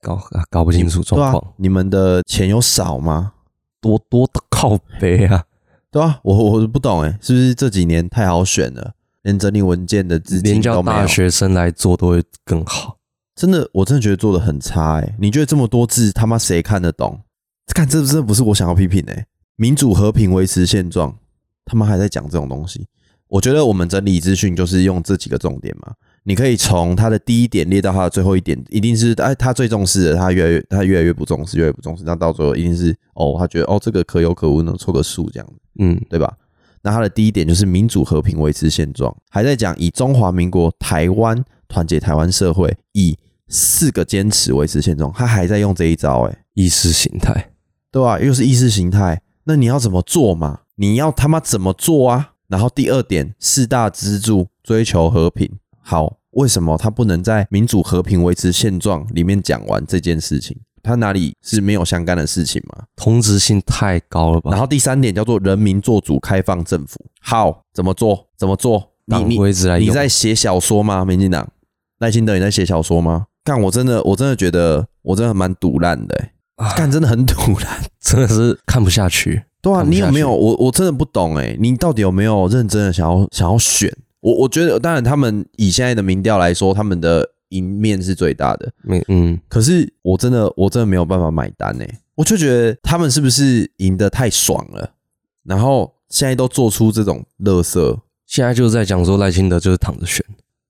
[0.00, 3.32] 搞搞不清楚状况，，你们的钱有少吗？
[3.80, 5.46] 多多的靠背啊，
[5.90, 10.98] 对啊，我我不懂哎，是不是这几年太好选了，连整理文件的资连叫金都没有？
[10.98, 12.98] 大学生来做都会更好。
[13.34, 15.16] 真的，我真的觉得做的很差哎。
[15.18, 17.20] 你觉得这么多字，他妈谁看得懂？
[17.74, 19.26] 看这真的不是我想要批评哎。
[19.56, 21.18] 民主和平维持现状，
[21.68, 22.86] 他们还在讲这种东西。
[23.28, 25.92] 我觉得我们整理资讯就是用这几个重点嘛。
[26.24, 36.36] 你可以从他的第一点列到他的最后一点，一定是哎他最重视的，他越来越他越来越不重视，越来越不重视，那到最后一定是哦，他觉得哦这个可有可无，能凑个数这样嗯，对吧？
[36.82, 43.16] 那他的第一点就是民主和平维持现状，还在讲以中华民国台湾团结台湾社会，以
[43.48, 47.50] 四个坚持维持现状，他还在用这一招、欸，意识形态，
[47.90, 50.60] 对吧、又是意识形态，那你要怎么做嘛？
[50.80, 52.34] 你要他妈怎么做啊？
[52.46, 55.50] 然后第二点，四大支柱追求和平，
[55.82, 60.56] 好，为什么他不能在民主和平维持现状里面讲完这件事情？
[60.80, 62.84] 他哪里是没有相干的事情吗？
[62.94, 64.52] 同质性太高了吧？
[64.52, 68.28] 然后第三点叫做人民做主开放政府，好，怎么做？
[68.36, 68.92] 怎么做？
[69.06, 69.38] 你你
[69.80, 71.04] 你在写小说吗？
[71.04, 71.50] 民进党
[71.98, 73.26] 赖清德你在写小说吗？
[73.42, 76.14] 干，我真的我真的觉得我真的蛮堵烂的、
[76.56, 77.82] 欸，真的很堵烂。
[78.00, 79.42] 真的是看不下去。
[79.60, 80.30] 对啊，你有没有？
[80.30, 83.92] 我我真的不懂哎、你到底有没有认真的想要想要选？
[84.20, 88.72] 我我觉得，当然他们以现在的民调来说，他们的赢面是最大的。
[88.82, 94.92] 没嗯，可是我真的我真的没有办法买单哎、我就觉得他们是不是赢得太爽了？
[95.44, 100.24] 然后现在都做出这种乐色，现在就是在讲说赖清德就是躺着选。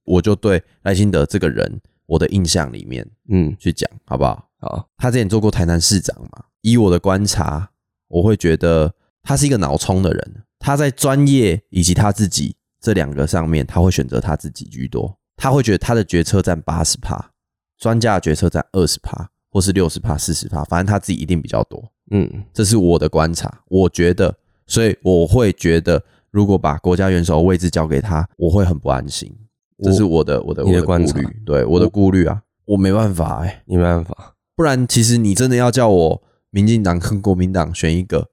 [0.05, 4.49] 我就对赖清德这个人，我的印象里面嗯，去讲好不好？
[4.61, 7.71] 好，他之前做过台南市长嘛，以我的观察，
[8.09, 8.93] 我会觉得
[9.23, 10.43] 他是一个脑冲的人。
[10.59, 15.17] 他在专业以及他自己这两个上面，他会选择他自己居多。
[15.37, 17.31] 他会觉得他的决策占八十趴，
[17.79, 21.81] 专家的决策占二十趴，或是六十趴、四十趴，反正他自己一定比较多。
[22.11, 24.35] 嗯，这是我的观察，我觉得，
[24.67, 29.33] 所以我会觉得，如果把国家元首的位置交给他，我会很不安心。
[29.81, 34.35] 这是我的我的你的我的顾虑，对我的顾虑啊，我没办法哎、你没办法。
[34.57, 38.29] 不然，其实你真的要叫我民进党跟国民党选一个，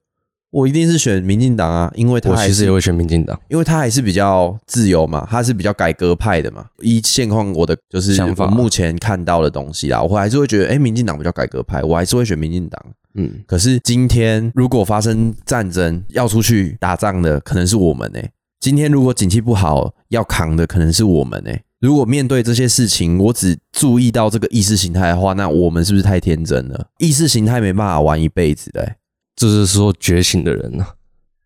[0.51, 3.39] 我一定是选民进党啊，因为他还是我其实也会选民进党。
[3.49, 6.65] 因为他还是比较自由嘛，他是比较改革派的嘛。
[6.79, 12.81] 依现况，我的就是想法我目前看到的东西啦，我还是会觉得，哎、民进党比较改革派，我还是会选民进党。
[13.15, 18.19] 嗯，可是今天如果发生战争，要出去打仗的可能是我们呢、
[18.59, 21.51] 今天如果景气不好，要扛的可能是我们呢、
[21.85, 26.87] 如果面对这些事情，我只注意到这个意识形态的话，那我们是不是太天真了？
[26.97, 28.95] 意识形态没办法玩一辈子的、欸，
[29.35, 30.83] 这是说觉醒的人呢、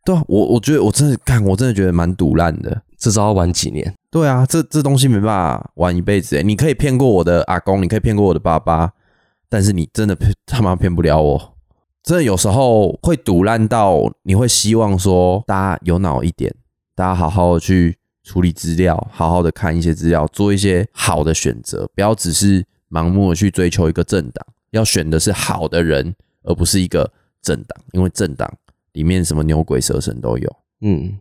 [0.06, 2.84] 对啊，我我觉得我真的干，我真的觉得蛮赌烂的。
[2.98, 3.94] 至少要玩几年。
[4.10, 6.44] 对啊，这这东西没办法玩一辈子诶。
[6.44, 8.92] 你可以骗过我的阿公，你可以骗过我的爸爸，
[9.50, 11.54] 但是你真的骗他妈骗不了我。
[12.02, 16.56] 真的有时候会赌烂到你会希望说大家有脑一点，
[16.96, 17.99] 大家好好的去
[18.30, 26.14] 处理资料，好好的看一些资料，做一些好的选择，不要只是盲目的去追求一个政党，要选的是好的人，
[26.44, 27.12] 而不是一个
[27.42, 28.48] 政党，因为政党
[28.92, 30.56] 里面什么牛鬼蛇神都有。
[30.82, 31.18] 嗯，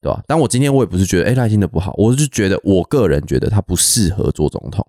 [0.00, 0.22] 对吧？
[0.26, 4.82] 但我今天我也不是觉得哎赖清德不好，我是觉得我个人觉得他不适合做总统。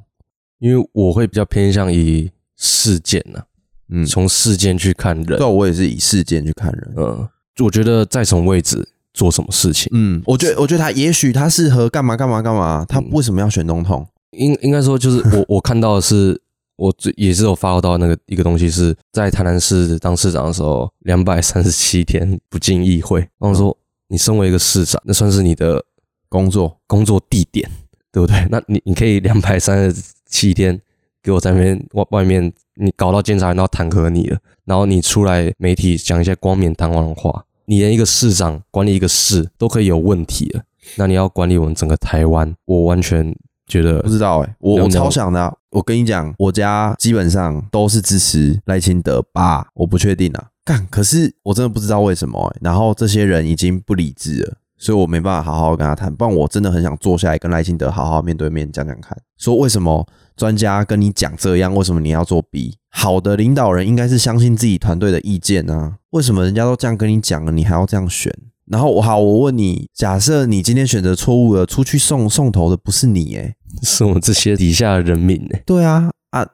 [0.60, 3.44] 因为我会比较偏向于事件呢、
[3.90, 5.38] 嗯，从事件去看人对。
[5.46, 6.94] 啊，我也是以事件去看人。
[6.96, 7.28] 嗯，
[7.60, 14.08] 我觉得在什么位置做什么事情，嗯，我觉得我觉得他也许他适合干嘛干嘛干嘛，他为什么要选总统？
[14.32, 16.40] 应应该说就是我我看到的是，
[16.78, 23.20] 我最也是有发到那个一个东西是在台南市当市长的时候，两百三十七天不进议会。
[23.40, 23.76] 然后说，
[24.10, 25.84] 你身为一个市长，那算是你的
[26.30, 26.78] 工作。
[26.86, 27.70] 工作地点，
[28.12, 28.48] 对不对？
[28.52, 30.80] 那你你可以两百三十七天
[31.22, 40.64] 给我在那边外外面，你搞到监察院都要弹劾你了，然后你出来媒体讲一些冠冕堂皇的话，你连一个市长管理一个市都可以有问题了，
[40.96, 43.36] 那你要管理我们整个台湾，我完全
[43.68, 50.48] 觉得不知道哎、我我超想的啊、我跟你讲，我家基本上都是支持赖清德吧，我不确定啊。
[50.64, 52.58] 干，可是我真的不知道为什么、欸。
[52.62, 56.14] 然后这些人已经不理智了，所以我没办法好好跟他谈。
[56.14, 62.78] 不然我真的很想坐下来跟赖清德好好面对面讲讲看，说为什么专家跟你讲这样，为什么你要做 B？
[62.90, 68.34] 好的领导人应该是相信自己团队的意见啊，为什么人家都这样跟你讲了，你还要这样选？
[68.66, 76.46] 然后我好，我问你，假设你今天选择错误了，出去送送头的不是你、欸， 是我们这些底下的人民呢、对啊啊，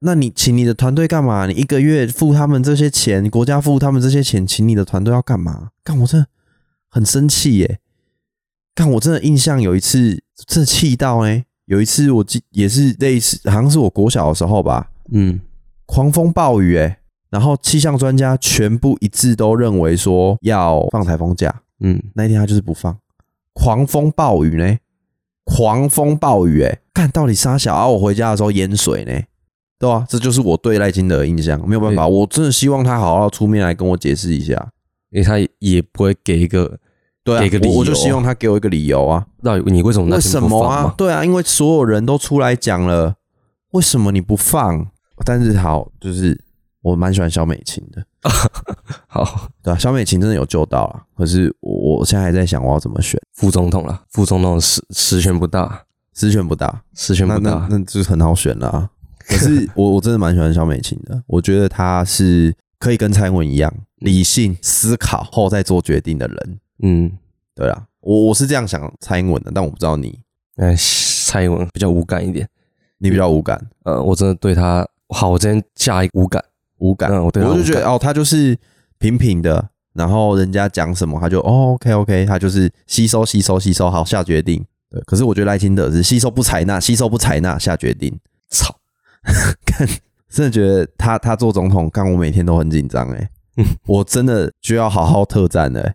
[0.00, 1.46] 那你请你的团队干嘛？
[1.46, 5.68] 你一个月付他们这些钱，国家付他们这些钱，请你的团队要干嘛？
[5.84, 6.26] 干我真的
[6.88, 7.78] 很生气耶！
[8.74, 15.40] 但我真的印象有一次，真的气到哎、有一次我记也是类似，好像是我国小的时候吧，嗯，
[15.86, 22.96] 狂风暴雨哎，然后气象专家全部一致都认为说要放台风假，嗯，那一天他就是不放，
[23.52, 24.78] 狂风暴雨呢，
[25.44, 27.88] 狂风暴雨、哎，看到底杀小啊！
[27.88, 29.20] 我回家的时候淹水呢，
[29.78, 34.70] 对啊、这就是我对赖清德的印象，没有办法，我真的希望他好好出面来跟我解释一下。
[35.10, 36.78] 因为他也不会给一个
[37.24, 40.94] 对啊给个，理由我我就希望他给我一个理由啊，到底你为什么那为天什么啊不放嘛？？
[40.96, 43.14] 对啊，因为所有人都出来讲了，
[43.72, 44.88] 为什么你不放？
[45.24, 46.40] 但是好，就是
[46.80, 48.04] 我蛮喜欢小美琴的，
[49.08, 58.90] 好，对啊，小美琴真的有救到了，可是我我现在还在想我要怎么选，副总统啦，副总统实实权不大，实权不大，实权不那那大，那就是很好选了、啊。
[59.26, 66.60] 可是我我真的蛮喜欢小美琴的，我觉得她是可以跟蔡英文一样理性思考后再做决定的人。
[66.82, 67.12] 嗯，
[67.54, 70.20] 对啊，我我是这样想蔡英文的，但我不知道你，
[70.56, 70.74] 哎，
[71.26, 72.48] 蔡英文比较无感一点，
[72.98, 76.42] 你比较无感，呃，我真的对他好，我今天下一个无感，
[76.78, 77.10] 无感。
[77.22, 78.56] 我就觉得哦，他就是
[78.98, 84.64] 平平的，然后人家讲什么他就哦 OK OK，他就是吸收吸收吸收，好下决定。
[84.90, 88.18] 对，可是我觉得赖清德是吸收不采纳，吸收不采纳下决定。
[88.48, 88.74] 操，
[89.66, 89.86] 看，
[90.30, 93.30] 真的觉得他他做总统，看我每天都很紧张哎，
[93.86, 95.94] 我真的就要好好特战了、欸。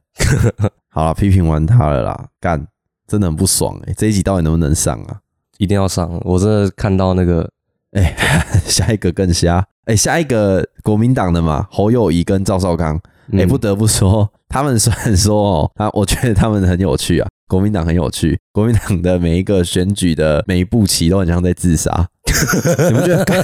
[0.89, 2.67] 好了，批评完他了啦，干，
[3.08, 5.19] 真的很不爽哎、这一集到底能不能上啊？
[5.58, 7.49] 一定要上，我真的看到那个，
[7.93, 8.15] 哎、
[8.65, 9.65] 下一个更瞎。
[9.86, 12.95] 哎、下一个国民党的嘛，侯友谊跟赵少康，
[13.34, 13.47] 哎、嗯。
[13.47, 22.09] 不得不说，他们虽然说哦，他我觉得他们很有趣啊，国民党很有趣，国民党的每一个选举的每一步棋都很像在自杀，
[22.89, 23.23] 你们觉得？
[23.25, 23.43] 干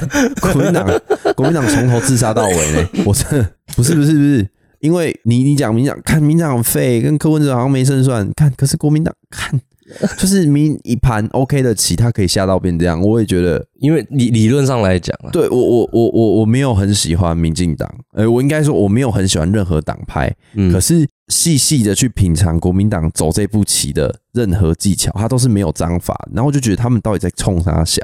[0.52, 1.02] 国民党，
[1.36, 2.90] 国民党从头自杀到尾呢？
[3.06, 9.62] 我真的不是不是不是，因为你你讲民进党，看民进党很废，跟柯文哲好像没胜算，看可是国民党看
[10.18, 13.64] 就是民一盘 OK 的棋，他可以下到变这样，我也觉得。
[13.80, 20.70] 因为理理论上来讲啊，对我我我我我没有很喜欢民进党，呃，我应该说我没有很喜欢任何党派，嗯。
[20.72, 28.02] 可是细细的去品尝国民党走这步棋的任何技巧，他都是没有章法，然后就觉得他们到底在冲啥小？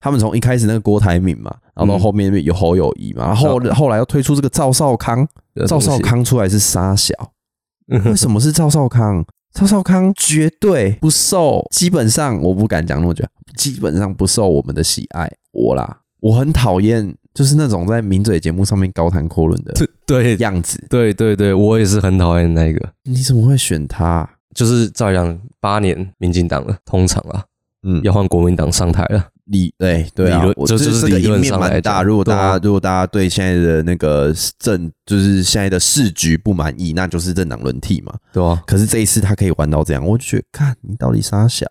[0.00, 5.26] 他们从一开始那个郭台铭嘛，然后到嗯后面有侯友谊嘛，然后后后来又推出这个赵少康，
[5.66, 7.14] 赵少康出来是沙小，
[8.04, 9.24] 为什么是赵少康？
[9.54, 13.24] 赵少康绝对不受，基本上我不敢讲那么久，
[13.56, 15.30] 基本上不受我们的喜爱。
[15.52, 19.74] 我啦，我很讨厌就是那种在名嘴节目上面高谈阔论的
[20.06, 20.82] 对样子。
[20.88, 24.28] 对对对，我也是很讨厌那个，你怎么会选他？
[24.54, 27.42] 就是照样八年民进党了，通常啊，
[27.82, 29.26] 嗯要换国民党上台了。
[29.46, 32.02] 理对对啊理论，我这就是理论上面蛮大。
[32.02, 38.14] 如果大家、啊如果大家对现在的那个政就是现在的市局不满意，那就是政党轮替嘛。
[38.32, 41.66] 对吧、可是这一次他可以玩到这样，我就觉得看你到底啥小，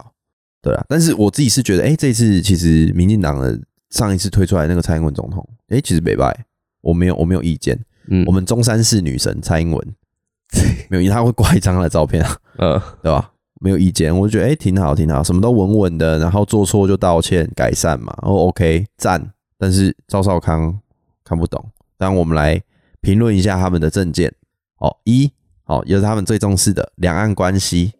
[0.61, 0.85] 对啊。
[0.87, 3.59] 但是我自己是觉得，哎、这一次其实民进党的
[3.93, 6.45] 上一次推出来那个蔡英文总统，哎、其实没败，
[6.81, 7.79] 我没有我没有意见。
[8.07, 9.95] 嗯我们中山市女神蔡英文
[10.89, 13.31] 没有，因为他会挂一张她的照片啊，呃，对吧？
[13.61, 19.31] 没有意见，我觉得哎、挺好挺好，什么都稳稳的，然后做错就道歉改善嘛，然后 OK 赞。
[19.57, 20.77] 但是赵少康
[21.23, 21.63] 看不懂，
[21.97, 22.61] 当我们来
[22.99, 24.33] 评论一下他们的证件。
[24.79, 25.31] 哦，一
[25.65, 27.93] 哦，也是他们最重视的两岸关系。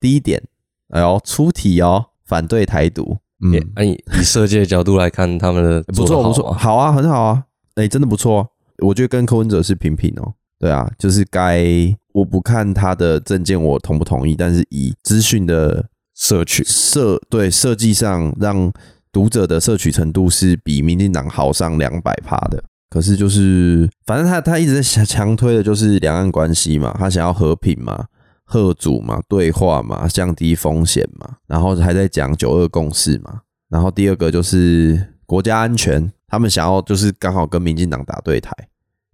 [0.00, 0.42] 第一点，
[0.88, 8.46] 哎呦，出题哦，反对台独，嗯，也按以以设计的角度来看，他们的不错不错，好啊，很好啊，哎、真的不错，
[8.78, 10.34] 我觉得跟柯文哲是平平哦。
[10.58, 11.66] 对啊，就是该
[12.12, 18.72] 我不看他的证件我同不同意，但是以资讯的摄取，设对设计上让
[19.10, 22.62] 读者的摄取程度是比民进党好上两百趴的。
[22.88, 28.04] 可是就是，反正他他一直在强强推的就是两岸关系嘛，他想要和平嘛、
[28.52, 38.52] 贺主嘛、对话嘛、降低风险嘛，然后还在讲九二共识嘛，然后第二个就是国家安全，他们想要就是刚好跟民进党打对台，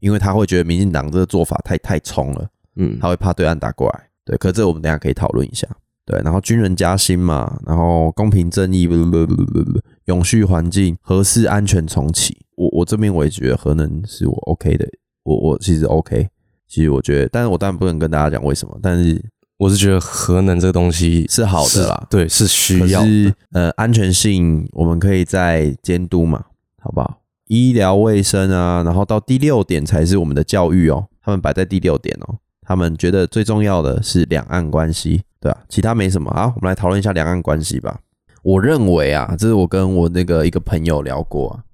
[0.01, 2.49] 因为他会觉得民进党这个做法太太冲了。
[2.75, 4.09] 嗯，他会怕对岸打过来。
[4.25, 5.69] 对，可这我们等一下可以讨论一下。
[6.05, 12.37] 对，然后军人加薪嘛，然后公平正义，不不不不不不，永续环境，核适安全重启。
[12.57, 14.85] 我我这边我也觉得核能是我 OK 的，
[15.23, 16.29] 我我其实 OK。
[16.69, 19.21] 其实我觉得，但是我当然不能跟大家讲为什么，但是
[19.57, 22.07] 我是觉得核能这个东西是好的啦。
[22.11, 23.35] 对，是需要的。
[23.53, 26.45] 呃，安全性我们可以再监督嘛，
[26.81, 27.23] 好不好？
[27.47, 32.37] 医疗卫生啊，然后到第六点才是我们的教育哦，他们摆在第六点哦。
[32.61, 36.31] 他们觉得最重要的是两岸关系，对啊，其他没什么。
[36.33, 37.99] 啊，我们来讨论一下两岸关系吧。
[38.43, 41.65] 我认为啊，这是我跟我那个一个朋友聊过啊。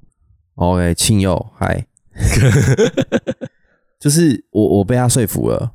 [0.55, 1.85] OK，庆佑，嗨，
[4.05, 5.73] 就是我我被他说服了。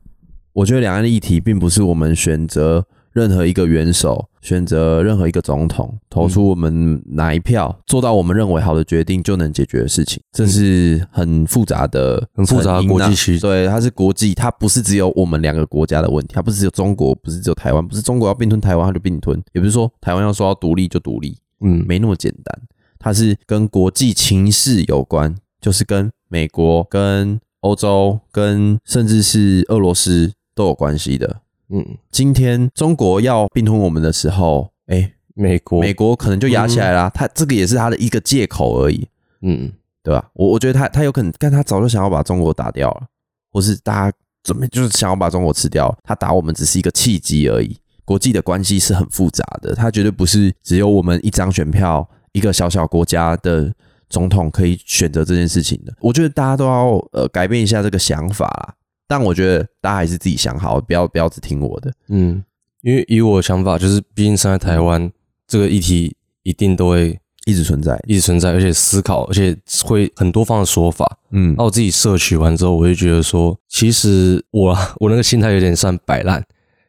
[0.53, 10.21] 我觉得两岸的议题并不是我们选择任何一个元首，选择任何一个总统，投出我们哪一票，做到我们认为好的决定就能解决的事情。
[10.31, 22.61] 这是很复杂的、很复杂的国际区对，它是国际，它不是只有我们两个国家的问题，它不是只有中国，不是只有台湾，不是中国要并吞台湾它就并吞，也不是说台湾要说要独立就独立，嗯，没那么简单，
[22.99, 31.41] 它是跟国际情势有关，就是跟美国、跟欧洲、跟甚至是俄罗斯都有关系的。
[31.69, 39.07] 嗯，今天中国要并吞我们的时候，哎、美国，美国可能就压起来啦，他这个也是他的一个借口而已，
[39.41, 40.29] 嗯，对吧？
[40.33, 43.07] 我我觉得他他有可能，但他早就想要把中国打掉了，
[43.51, 47.77] 或是大家准备就是想要把中国吃掉，他打我们只是一个契机而已。
[48.03, 53.71] 国际的关系是很复杂的，它绝对不是只有我们一张选票，一个小小国家的
[54.09, 55.93] 总统可以选择这件事情的。
[56.01, 58.75] 我觉得大家都要呃改变一下这个想法啦。
[59.07, 61.91] 但我觉得大家还是自己想好，不要不要只听我的。
[62.09, 62.43] 嗯，
[62.81, 65.11] 因为以我的想法，就是毕竟生在台湾，
[65.47, 71.17] 这个议题一定都会一直存在，一直存在，而且思考，而且会很多方的说法。
[71.31, 76.43] 嗯那我自己摄取完之后，我就觉得说，其实我啊 我那个心态有点算摆烂，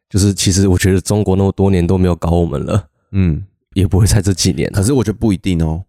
[0.07, 4.77] 就是其实我觉得中国那么多年都没有搞我们了，嗯，也不会在这几年啊。
[4.77, 5.83] 可是我觉得不一定哦，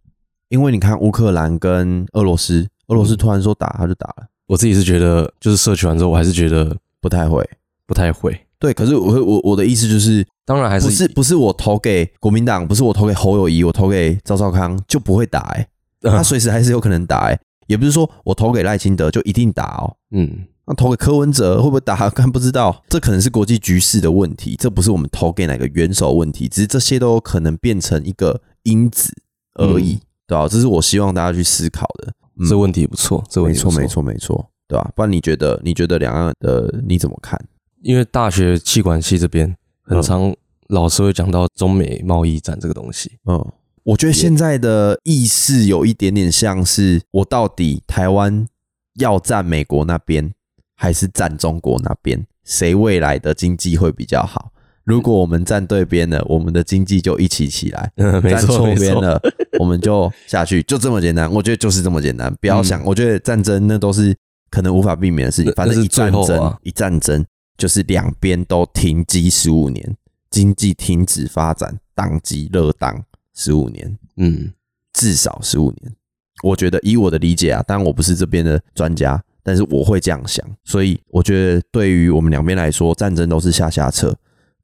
[0.53, 7.49] 因为你看乌克兰跟俄罗斯，俄罗斯突然说打他就打了，我自己是觉得，就是社区完之后，我还是觉得不太会。
[7.87, 8.39] 不太会。
[8.59, 15.67] 对，可是我我我的意思就是，当然还是不是不是我投给国民党，不是我投给侯友谊，我投给赵少康就不会打哎、
[16.03, 19.97] 嗯他随时还是有可能打哎、也不是说我投给赖清德就一定打哦。
[20.11, 21.97] 嗯那投给柯文哲会不会打？
[22.11, 29.13] 看不知道，这可能是国际局势的问题，这不是我们投给哪个元首的问题，只是这些都有可能变成一个因子
[29.55, 32.13] 而已，对啊、这是我希望大家去思考的。
[32.39, 37.39] 嗯这问题不错，这问题不没错，没，错，没错，对吧、不然你觉得，你觉得两岸的你怎么看？
[37.83, 40.35] 因为大学气管系这边很常
[40.69, 43.19] 老师会讲到中美贸易战这个东西。
[43.27, 43.53] 嗯，
[43.83, 48.47] 我觉得现在的意识有一点点像是，我到底台湾
[48.95, 50.33] 要站美国那边，
[50.75, 52.25] 还是站中国那边？
[52.45, 54.51] 谁未来的经济会比较好？
[54.85, 59.21] 如果我们站对边了，我们的经济就一起起来；嗯，站错，边了，
[59.59, 61.33] 我们就下去，就这么简单。
[61.33, 62.85] 我觉得就是这么简单，不要想。
[62.85, 64.15] 我觉得战争那都是
[64.51, 67.25] 可能无法避免的事情，反正一战争，啊一战争
[67.57, 69.97] 就是两边都停机十五年，
[70.31, 73.05] 经济停止发展，宕机热档
[73.35, 74.53] 十五年，嗯
[74.93, 75.95] 至少十五年。
[76.43, 84.13] 我觉得以我的理解啊，当然我不是这边的专家，但是我会这样想，所以我觉得对于我们两边来说，战争都是下下策。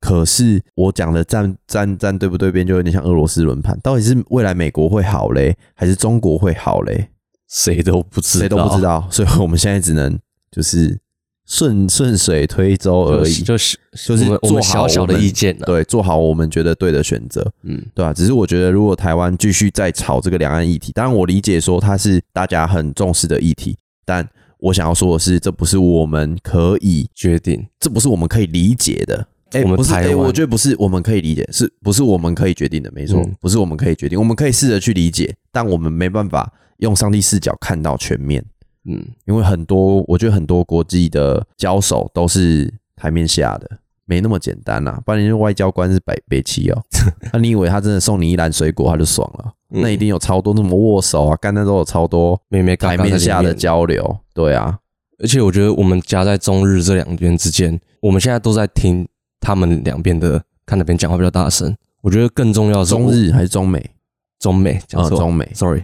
[0.00, 3.78] 可是我讲的站站站对不对边，就有点像俄罗斯轮盘。
[3.82, 7.08] 到底是未来美国会好嘞，还是中国会好嘞？
[7.48, 9.08] 谁都不知道，谁都不知道。
[9.10, 10.18] 所以我们现在只能
[10.50, 10.98] 就是
[11.46, 18.12] 顺顺水推舟而已，就是就是做好小小的意见，见，对，做好我们觉得对的选择，嗯，对吧？
[18.12, 24.28] 只是我觉得，如果台湾继续在炒这个两岸议题，当然我理解说它是大家很重视的议题，但
[24.58, 29.26] 我想要说的是，这不是我们可以决定，这不是我们可以理解的。
[29.52, 32.90] 哎，我们不是，哎，我觉得不是我们可以理解，是不是我们可以决定的？
[32.92, 38.44] 没错嗯，不是我们可以决定，我们可以试着去理解，但我们没办法用上帝视角看到全面。
[38.84, 43.68] 嗯，因为很多，我觉得很多国际的交手都是台面下的，
[44.06, 46.82] 没那么简单呐、不然你就外交官是北北齐哦，
[47.32, 49.52] 那你以为他真的送你一篮水果他就爽了？
[49.70, 54.78] 嗯那一定有超多那么握手啊，干那都有超多台面下的交流，对啊，
[55.18, 59.06] 而且我觉得我们夹在中日这两边之间，我们现在都在听
[59.40, 61.74] 他们两边的，看哪边讲话比较大声。
[62.00, 63.90] 我觉得更重要的是中日还是中美？
[64.38, 65.82] 中美讲啊，错、中美，sorry，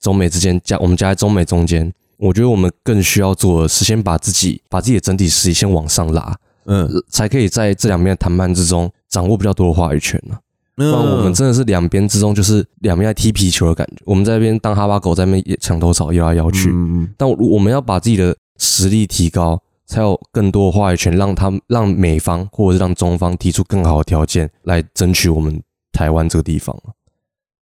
[0.00, 10.36] 中美之间夹我们夹在中美中间，我觉得我们更需要做的是先把自己把自己的整体实力先往上拉，嗯，才可以在这两边的谈判之中掌握比较多的话语权呢、
[10.74, 16.74] 不然我们真的是两边之中就是两边在踢皮球的感觉，我们在那边当哈巴狗在那边抢头草摇来摇去，
[17.16, 19.62] 但我我们要把自己的实力提高，
[19.92, 25.62] 才有更多的话语权，让他们让美方或者是让中方提出更好的条件来争取我们
[25.92, 26.74] 台湾这个地方。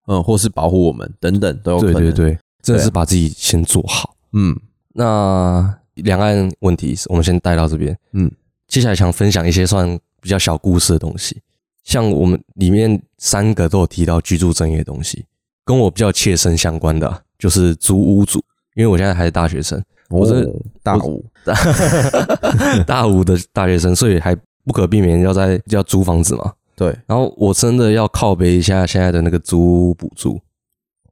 [0.05, 1.93] 嗯，或是保护我们等等都有可能。
[1.93, 4.15] 对对，对，真的是把自己先做好。
[4.33, 4.55] 嗯
[4.93, 7.97] 那两岸问题，我们先带到这边。
[8.13, 8.31] 嗯，
[8.67, 11.41] 接下来想分享一些算比较小故事的东西，
[11.83, 15.25] 像我们里面三个都有提到居住正义的东西，
[15.65, 18.43] 跟我比较切身相关的啊就是租屋主，
[18.75, 20.53] 因为我现在还是大学生，我是哦
[20.83, 21.23] 大五，
[22.85, 24.35] 大五的大学生，所以还
[24.65, 26.53] 不可避免要在要租房子嘛。
[26.75, 30.39] 对，然后我真的要靠背一下现在的那个租屋补助，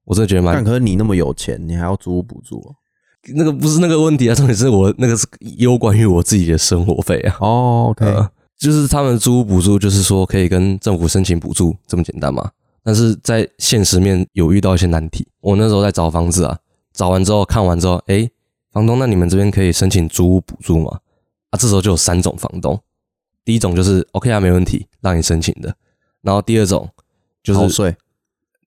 [0.05, 2.75] 我真的觉得蛮但可是你那么有钱，你还要租屋补助哦？
[3.35, 5.27] 那个不是那个问题啊，重点是我那个是
[5.57, 7.35] 攸关于我自己的生活费啊。
[7.41, 12.49] 哦呃，就是他们租屋补助，就是说可以跟政府申请补助，这么简单嘛？
[12.81, 15.27] 但是在现实面有遇到一些难题。
[15.41, 16.57] 我那时候在找房子啊，
[16.93, 18.31] 找完之后看完之后，诶，
[18.77, 20.99] 房东，那你们这边可以申请租屋补助吗？
[21.49, 22.79] 啊，这时候就有三种房东，
[23.43, 25.75] 第一种就是 OK 啊，没问题，让你申请的。
[26.21, 26.87] 然后第二种
[27.41, 27.95] 就是逃税，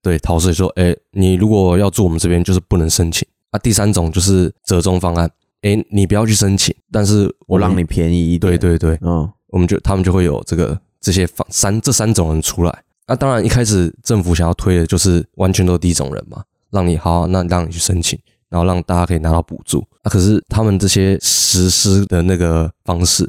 [0.01, 3.25] 对逃税说，诶，你如果要住我们这边，就是不能申请。
[3.51, 5.31] 啊，第三种就是折中方案，
[5.61, 8.51] 诶，你不要去申请，但是们我让你便宜一点。
[8.51, 12.83] 对，对对，嗯，我们就他们就会有这个这些房三这三种人出来。
[13.07, 18.19] 那、当然一开始政府想要推的就是完全都是第一种人嘛，让你好，那让你去申请，
[18.51, 19.79] 然后让大家可以拿到补助。
[20.03, 23.27] 啊，可是他们这些实施的那个方式，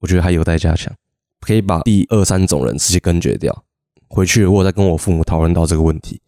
[0.00, 0.92] 我觉得还有待加强，
[1.40, 3.64] 可以把第二三种人直接根绝掉。
[4.08, 6.20] 回去我有在跟我父母讨论到这个问题，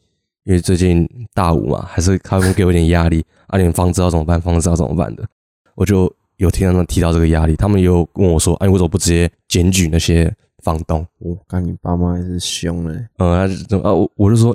[0.45, 4.41] 因为最近大五嘛，还是他们给我一点压力 啊，你们房子要怎么办？
[4.41, 5.27] 房子要怎么办的？
[5.75, 10.33] 我就有听他们提到这个压力，他们也有跟我说，哎，为什么不直接检举那些
[10.63, 11.05] 房东？
[11.19, 13.07] 我看你爸妈还是凶嘞。
[13.19, 14.55] 呃，他就啊，我我就说，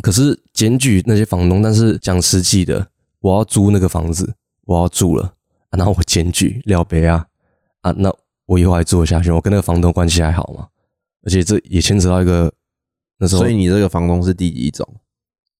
[0.00, 2.86] 可是检举那些房东，但是讲实际的，
[3.20, 4.34] 我要租那个房子，
[4.64, 5.24] 我要住了，
[5.70, 7.26] 啊、然后我检举廖北啊
[7.82, 8.12] 啊，那
[8.46, 9.30] 我以后还住得下去？
[9.30, 10.66] 我跟那个房东关系还好吗？
[11.24, 12.52] 而且这也牵扯到一个
[13.18, 14.86] 那时候，所以你这个房东是第几种？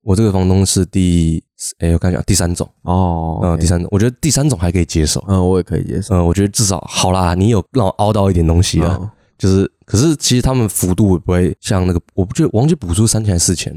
[0.03, 1.43] 我这个房东是第，
[1.79, 6.15] 哎，我看一下第三种，哦，嗯第三种，我觉得第三种还可以接受，嗯，我也可以接受。
[6.15, 8.99] 嗯，我觉得至少好啦，你有让我凹到一点东西了。
[9.01, 13.73] 嗯就是，可是其实他们幅度不会像那个，我不觉得我忘记补助三千还是四千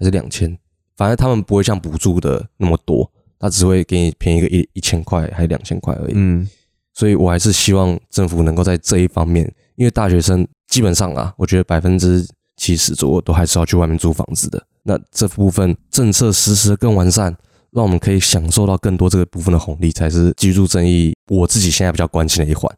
[0.00, 0.58] 还是两千，
[0.96, 6.12] 反正他们不会像补助的那么多，他只会给你便宜个一一千块还是两千块而已。
[6.14, 6.48] 嗯，
[6.94, 9.44] 所以我还是希望政府能够在这一方面，
[9.76, 12.26] 因为大学生基本上啊，我觉得百分之
[12.56, 14.66] 七十左右都还是要去外面租房子的。
[14.82, 17.36] 那这部分政策实施得更完善，
[17.70, 22.74] 让我们可以享受到更多这个部分的红利，才是居住正义我自己现在比较关心的一环。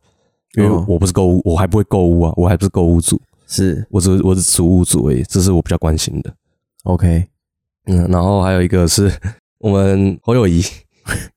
[0.56, 6.34] 因为嗯我不是购物，我还不会购物啊，我还不是购物族，是我只我是租屋族而已，这是我比较关心的。
[6.84, 7.28] OK。
[7.86, 9.12] 嗯，然后还有一个是
[9.58, 10.62] 我们侯友谊，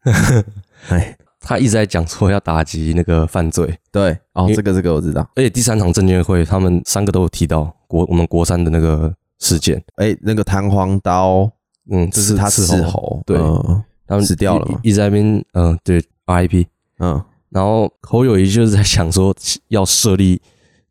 [0.89, 5.27] 哎，他一直在讲说要打击那个犯罪，对，哦这个这个我知道。
[5.35, 11.49] 而且第三场证监会他们三个都有提到国我们国三的那个事件，哎，那个弹簧刀，
[11.89, 16.67] 嗯，这是他斥斥候，对嗯他们死掉了嘛一一直在那边，嗯、对，RIP。
[16.99, 19.35] 嗯，然后侯友谊就是在想说
[19.69, 20.39] 要设立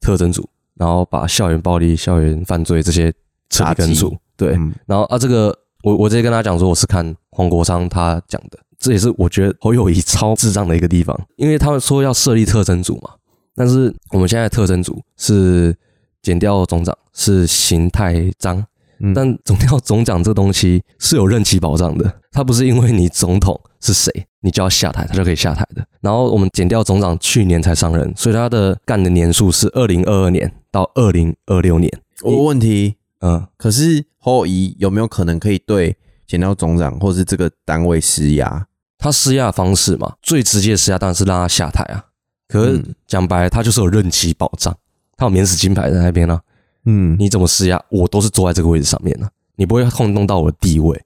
[0.00, 3.12] 特征组，然后把校园暴力、校园犯罪这些
[3.58, 4.16] 彻底根除。
[4.36, 13.10] 对，嗯然后啊，这个我我直接跟他讲说，我是看黄国昌他讲的，这也是我觉得侯友谊超智障的一个地方，因为他们说要设立特征组嘛，
[13.54, 15.74] 但是我们现在的特征组是
[16.22, 18.64] 减掉总长，是形态章，
[18.98, 25.86] 嗯但总调总长这东西是有任期保障的，他不是因为你总统是谁，你就要下台，他就可以下台的。
[26.00, 31.92] 然后我们减掉总长去年才上任，所以他的干的年数是二零二二年到二零二六年。
[32.22, 35.96] 我问题，嗯，可是后移有没有可能可以对
[36.26, 38.66] 减掉总长或是这个单位施压？
[38.98, 42.04] 他施压的方式嘛，最直接的施压当然是让他下台啊。
[42.48, 44.74] 可是嗯讲白了，他就是有任期保障，
[45.16, 46.40] 他有免死金牌在那边啊。
[46.86, 51.02] 嗯，你怎么施压，我都是坐在这个位置上面的、你不会撼动到我的地位。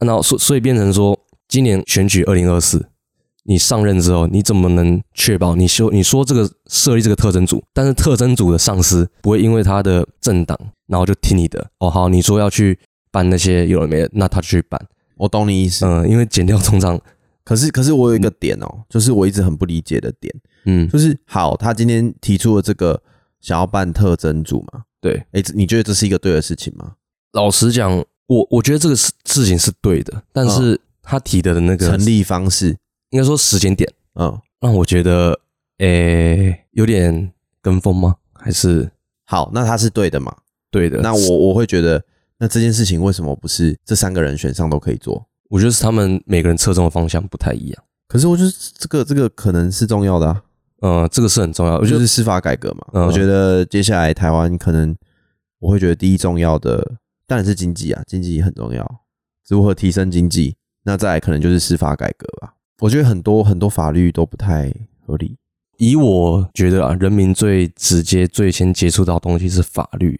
[0.00, 2.88] 那所所以变成说，今年选举二零二四，
[3.44, 10.58] 你上任之后，你怎么能确保你修你说这个设立这个特征组，但是特征组的上司不会因为他的政党，
[10.92, 12.78] 然后就听你的哦，好，你说要去
[13.10, 14.78] 办那些有人没的，那他就去办。
[15.16, 15.86] 我懂你意思。
[15.86, 17.00] 嗯，因为减掉通常，
[17.42, 20.34] 可是，可是我有一个点哦，就是我一直很不理解的点，
[20.66, 23.00] 嗯，就是好，他今天提出了这个
[23.40, 24.82] 想要办特征组嘛？
[25.00, 26.92] 对，哎，这你觉得这是一个对的事情吗？
[27.32, 32.76] 老实讲，我我觉得这个事事情是对的，但是他提的那个成，立方式，
[33.10, 33.90] 应该说时间点。
[34.16, 35.40] 嗯，让我觉得，
[35.78, 37.32] 诶、有点
[37.62, 38.16] 跟风吗？
[38.34, 38.90] 还是
[39.24, 40.36] 好，那他是对的嘛？
[40.72, 40.98] 对的？
[41.02, 42.02] 那我我会觉得，
[42.38, 45.24] 那这件事情为什么不是这三个人选上都可以做？
[45.50, 47.84] 我觉得是他们每个人侧重的方向不太一样。
[48.08, 50.42] 可是我觉得这个这个可能是重要的啊，
[50.80, 51.74] 呃，这个是很重要。
[51.74, 52.86] 我觉得就是司法改革嘛。
[52.94, 54.96] 嗯我觉得接下来台湾可能
[55.60, 56.96] 我会觉得第一重要的
[57.26, 58.84] 当然是经济啊，经济很重要，
[59.48, 62.54] 如何提升经济，那再来可能就是司法改革吧。
[62.80, 64.72] 我觉得很多很多法律都不太
[65.06, 65.36] 合理。
[65.78, 70.18] 以我觉得啊，人民最直接、最先接触到的东西是法律。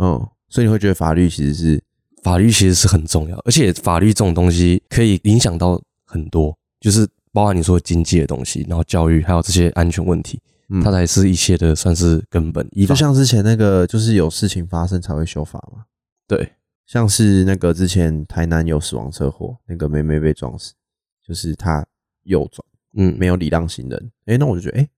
[0.00, 1.82] 嗯，所以你会觉得法律其实是
[2.22, 10.40] 法律其实是很重要，而且法律这种东西可以影响到很多，就是包含你说经济的东西，然后教育，还有这些安全问题，
[10.70, 12.66] 嗯它才是一切的算是根本。
[12.72, 15.84] 依法就像之前那个，就是有事情发生才会修法嘛。
[16.26, 16.52] 对，
[16.86, 20.72] 像是那个之前台南有死亡车祸，那个妹妹被撞死，
[21.26, 21.86] 就是她
[22.24, 22.64] 右转
[22.96, 24.10] 嗯，没有礼让行人。
[24.26, 24.88] 诶，那我就觉得，诶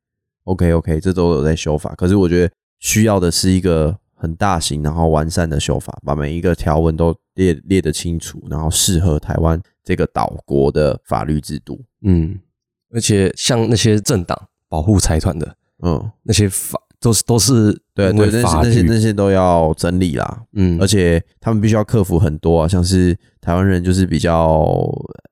[0.45, 1.95] o k OK，这都有在修法。
[1.95, 11.81] 可是我觉得需要的是一个很大型然后完善的修法，把每一个条文都列列得清楚，然后适合台湾这个岛国的法律制度。
[12.03, 12.39] 嗯，
[12.95, 20.45] 而且像那些政党保护财团的嗯，那些法，都是都是对，那些那些，那些都要整理啦。
[20.53, 24.89] 嗯，而且他们必须要克服很多啊，像是台湾人就是比较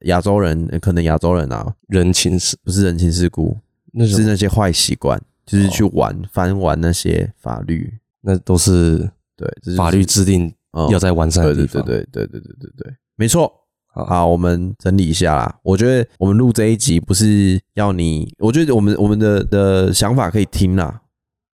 [0.06, 3.56] 亚洲人，可能亚洲人啊，人情世不是人情世故，
[3.92, 7.99] 那，是那些坏习惯，就是去玩、翻玩那些法律。
[8.22, 8.98] 那都是
[9.36, 11.84] 对，这就是法律制定嗯要在完善对对的地方。
[11.84, 13.52] 对对对对对对对，没错。
[13.92, 15.58] 好好，我们整理一下啦。
[15.64, 21.02] 我觉得我们录这一集不是要你，我觉得我们我们的的想法可以听啦，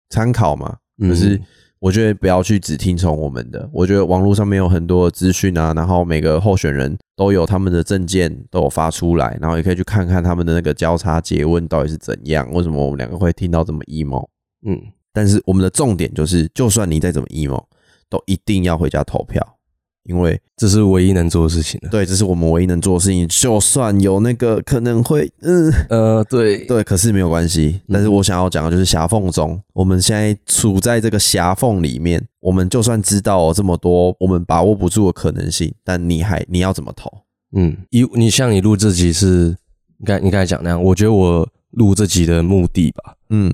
[0.09, 0.79] 参考嘛。
[0.99, 1.39] 嗯可是
[1.79, 3.69] 我觉得不要去只听从我们的。
[3.73, 12.51] 我觉得网络上面有很多资讯啊，然后每个候选人都有他们的证件都有发出来，然后也可以去看看他们的那个交叉诘问到底是怎样。
[12.53, 14.27] 为什么我们两个会听到这么 emo？
[14.65, 14.81] 嗯，
[15.13, 17.63] 但是我们的重点就是，就算你再怎么 emo，
[18.09, 19.57] 都一定要回家投票，
[20.05, 21.91] 因为这是唯一能做的事情了。
[21.91, 23.27] 对，这是我们唯一能做的事情。
[23.29, 27.81] 就算有那个可能会，嗯，呃，对，对，可是没有关系。
[27.89, 37.11] 但是我想要讲的就是狭缝中，我们现在处在这个狭缝里面，我们就算知道有这么多我们把握不住的可能性，但你还你要怎么投？
[37.55, 39.57] 嗯，一你像你录这集是，
[39.99, 43.53] 你刚你刚才讲那样，我觉得我录这集的目的吧，嗯，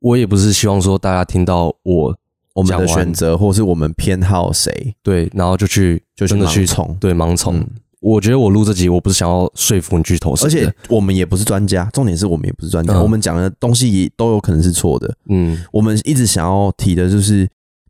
[0.00, 2.16] 我也不是希望说大家听到我
[2.54, 6.96] 我们的选择，或是我们偏好谁，对，然后就去就去真的去盲从。
[6.96, 7.58] 对盲从。
[7.58, 7.66] 嗯
[8.00, 15.14] 我觉得我录这集，我不是想要说服你去投谁，而且我们也不是专家，重点是我们也不是专家，嗯我们讲的东西也都有可能是错的。
[15.26, 17.46] 嗯我们一直想要提的就是，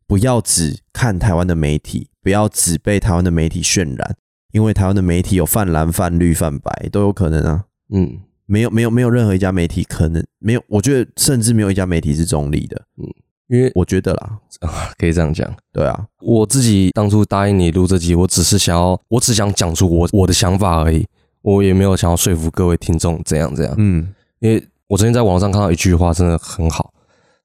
[0.09, 4.17] 不要只看台湾的媒体，不要只被台湾的媒体渲染，
[4.51, 7.67] 因为台湾的媒体有泛蓝、泛绿、泛白都有可能啊。
[7.93, 8.19] 嗯
[8.51, 13.07] 没有没有没有任何一家媒体可能没有，我觉得甚至没有一家媒体是中立的，嗯
[13.47, 14.39] 因为我觉得啦，
[14.99, 15.49] 可以这样讲。
[15.73, 21.07] 对啊，我自己当初答应你录这集，我只是想要，我只想讲出我我的想法而已，
[21.43, 23.75] 我也没有想要说服各位听众怎样怎样。
[23.79, 26.93] 嗯因为我昨天在网上看到一句话，真的很好。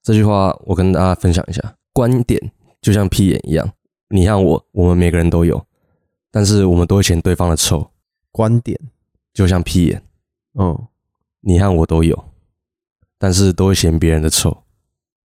[0.02, 2.50] 这句话我跟大家分享一下：观点
[2.80, 3.68] 就像屁眼一样，
[4.08, 5.64] 你和我，我们每个人都有，
[6.32, 7.90] 但是我们都会嫌对方的臭，
[8.30, 8.78] 观点，
[9.34, 10.02] 就像屁眼，
[10.58, 10.86] 嗯，
[11.46, 12.24] 你和我都有，
[13.20, 14.64] 但是都会嫌别人的丑。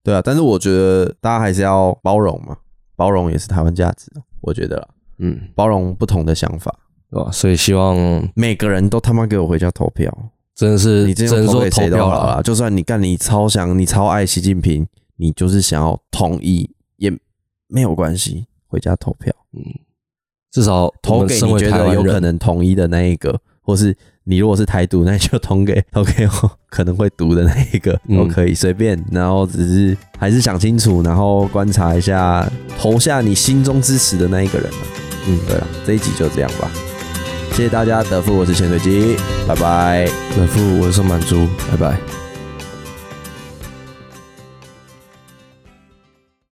[0.03, 2.57] 对啊，但是我觉得大家还是要包容嘛，
[2.97, 4.11] 包容也是台湾价值，
[4.41, 4.87] 我觉得啦，
[5.19, 6.77] 嗯，包容不同的想法，
[7.09, 7.31] 对吧？
[7.31, 7.95] 所以希望
[8.35, 10.13] 每个人都他妈给我回家投票，
[10.55, 12.35] 真的是你这只能说投给谁都投票了。
[12.35, 12.41] 啦。
[12.41, 17.09] 就算你干你超想你超爱习近平，你就是想要统一也
[17.67, 19.63] 没有关系，回家投票，嗯
[20.51, 23.95] 至少投给你觉得有可能统一的那一个，或是
[24.29, 34.77] 你如果是台独，那你就投给投给我可能会读的那一个嗯都可以随便，然后只是还是想清楚，然后观察一下，投下你心中支持的那一个人啊
[35.27, 36.69] 嗯，对了，这一集就这样吧，
[37.53, 39.15] 谢谢大家，德富，我是潜水机，
[39.47, 40.07] 拜拜。
[40.35, 42.28] 德富，我是宋满珠，拜拜。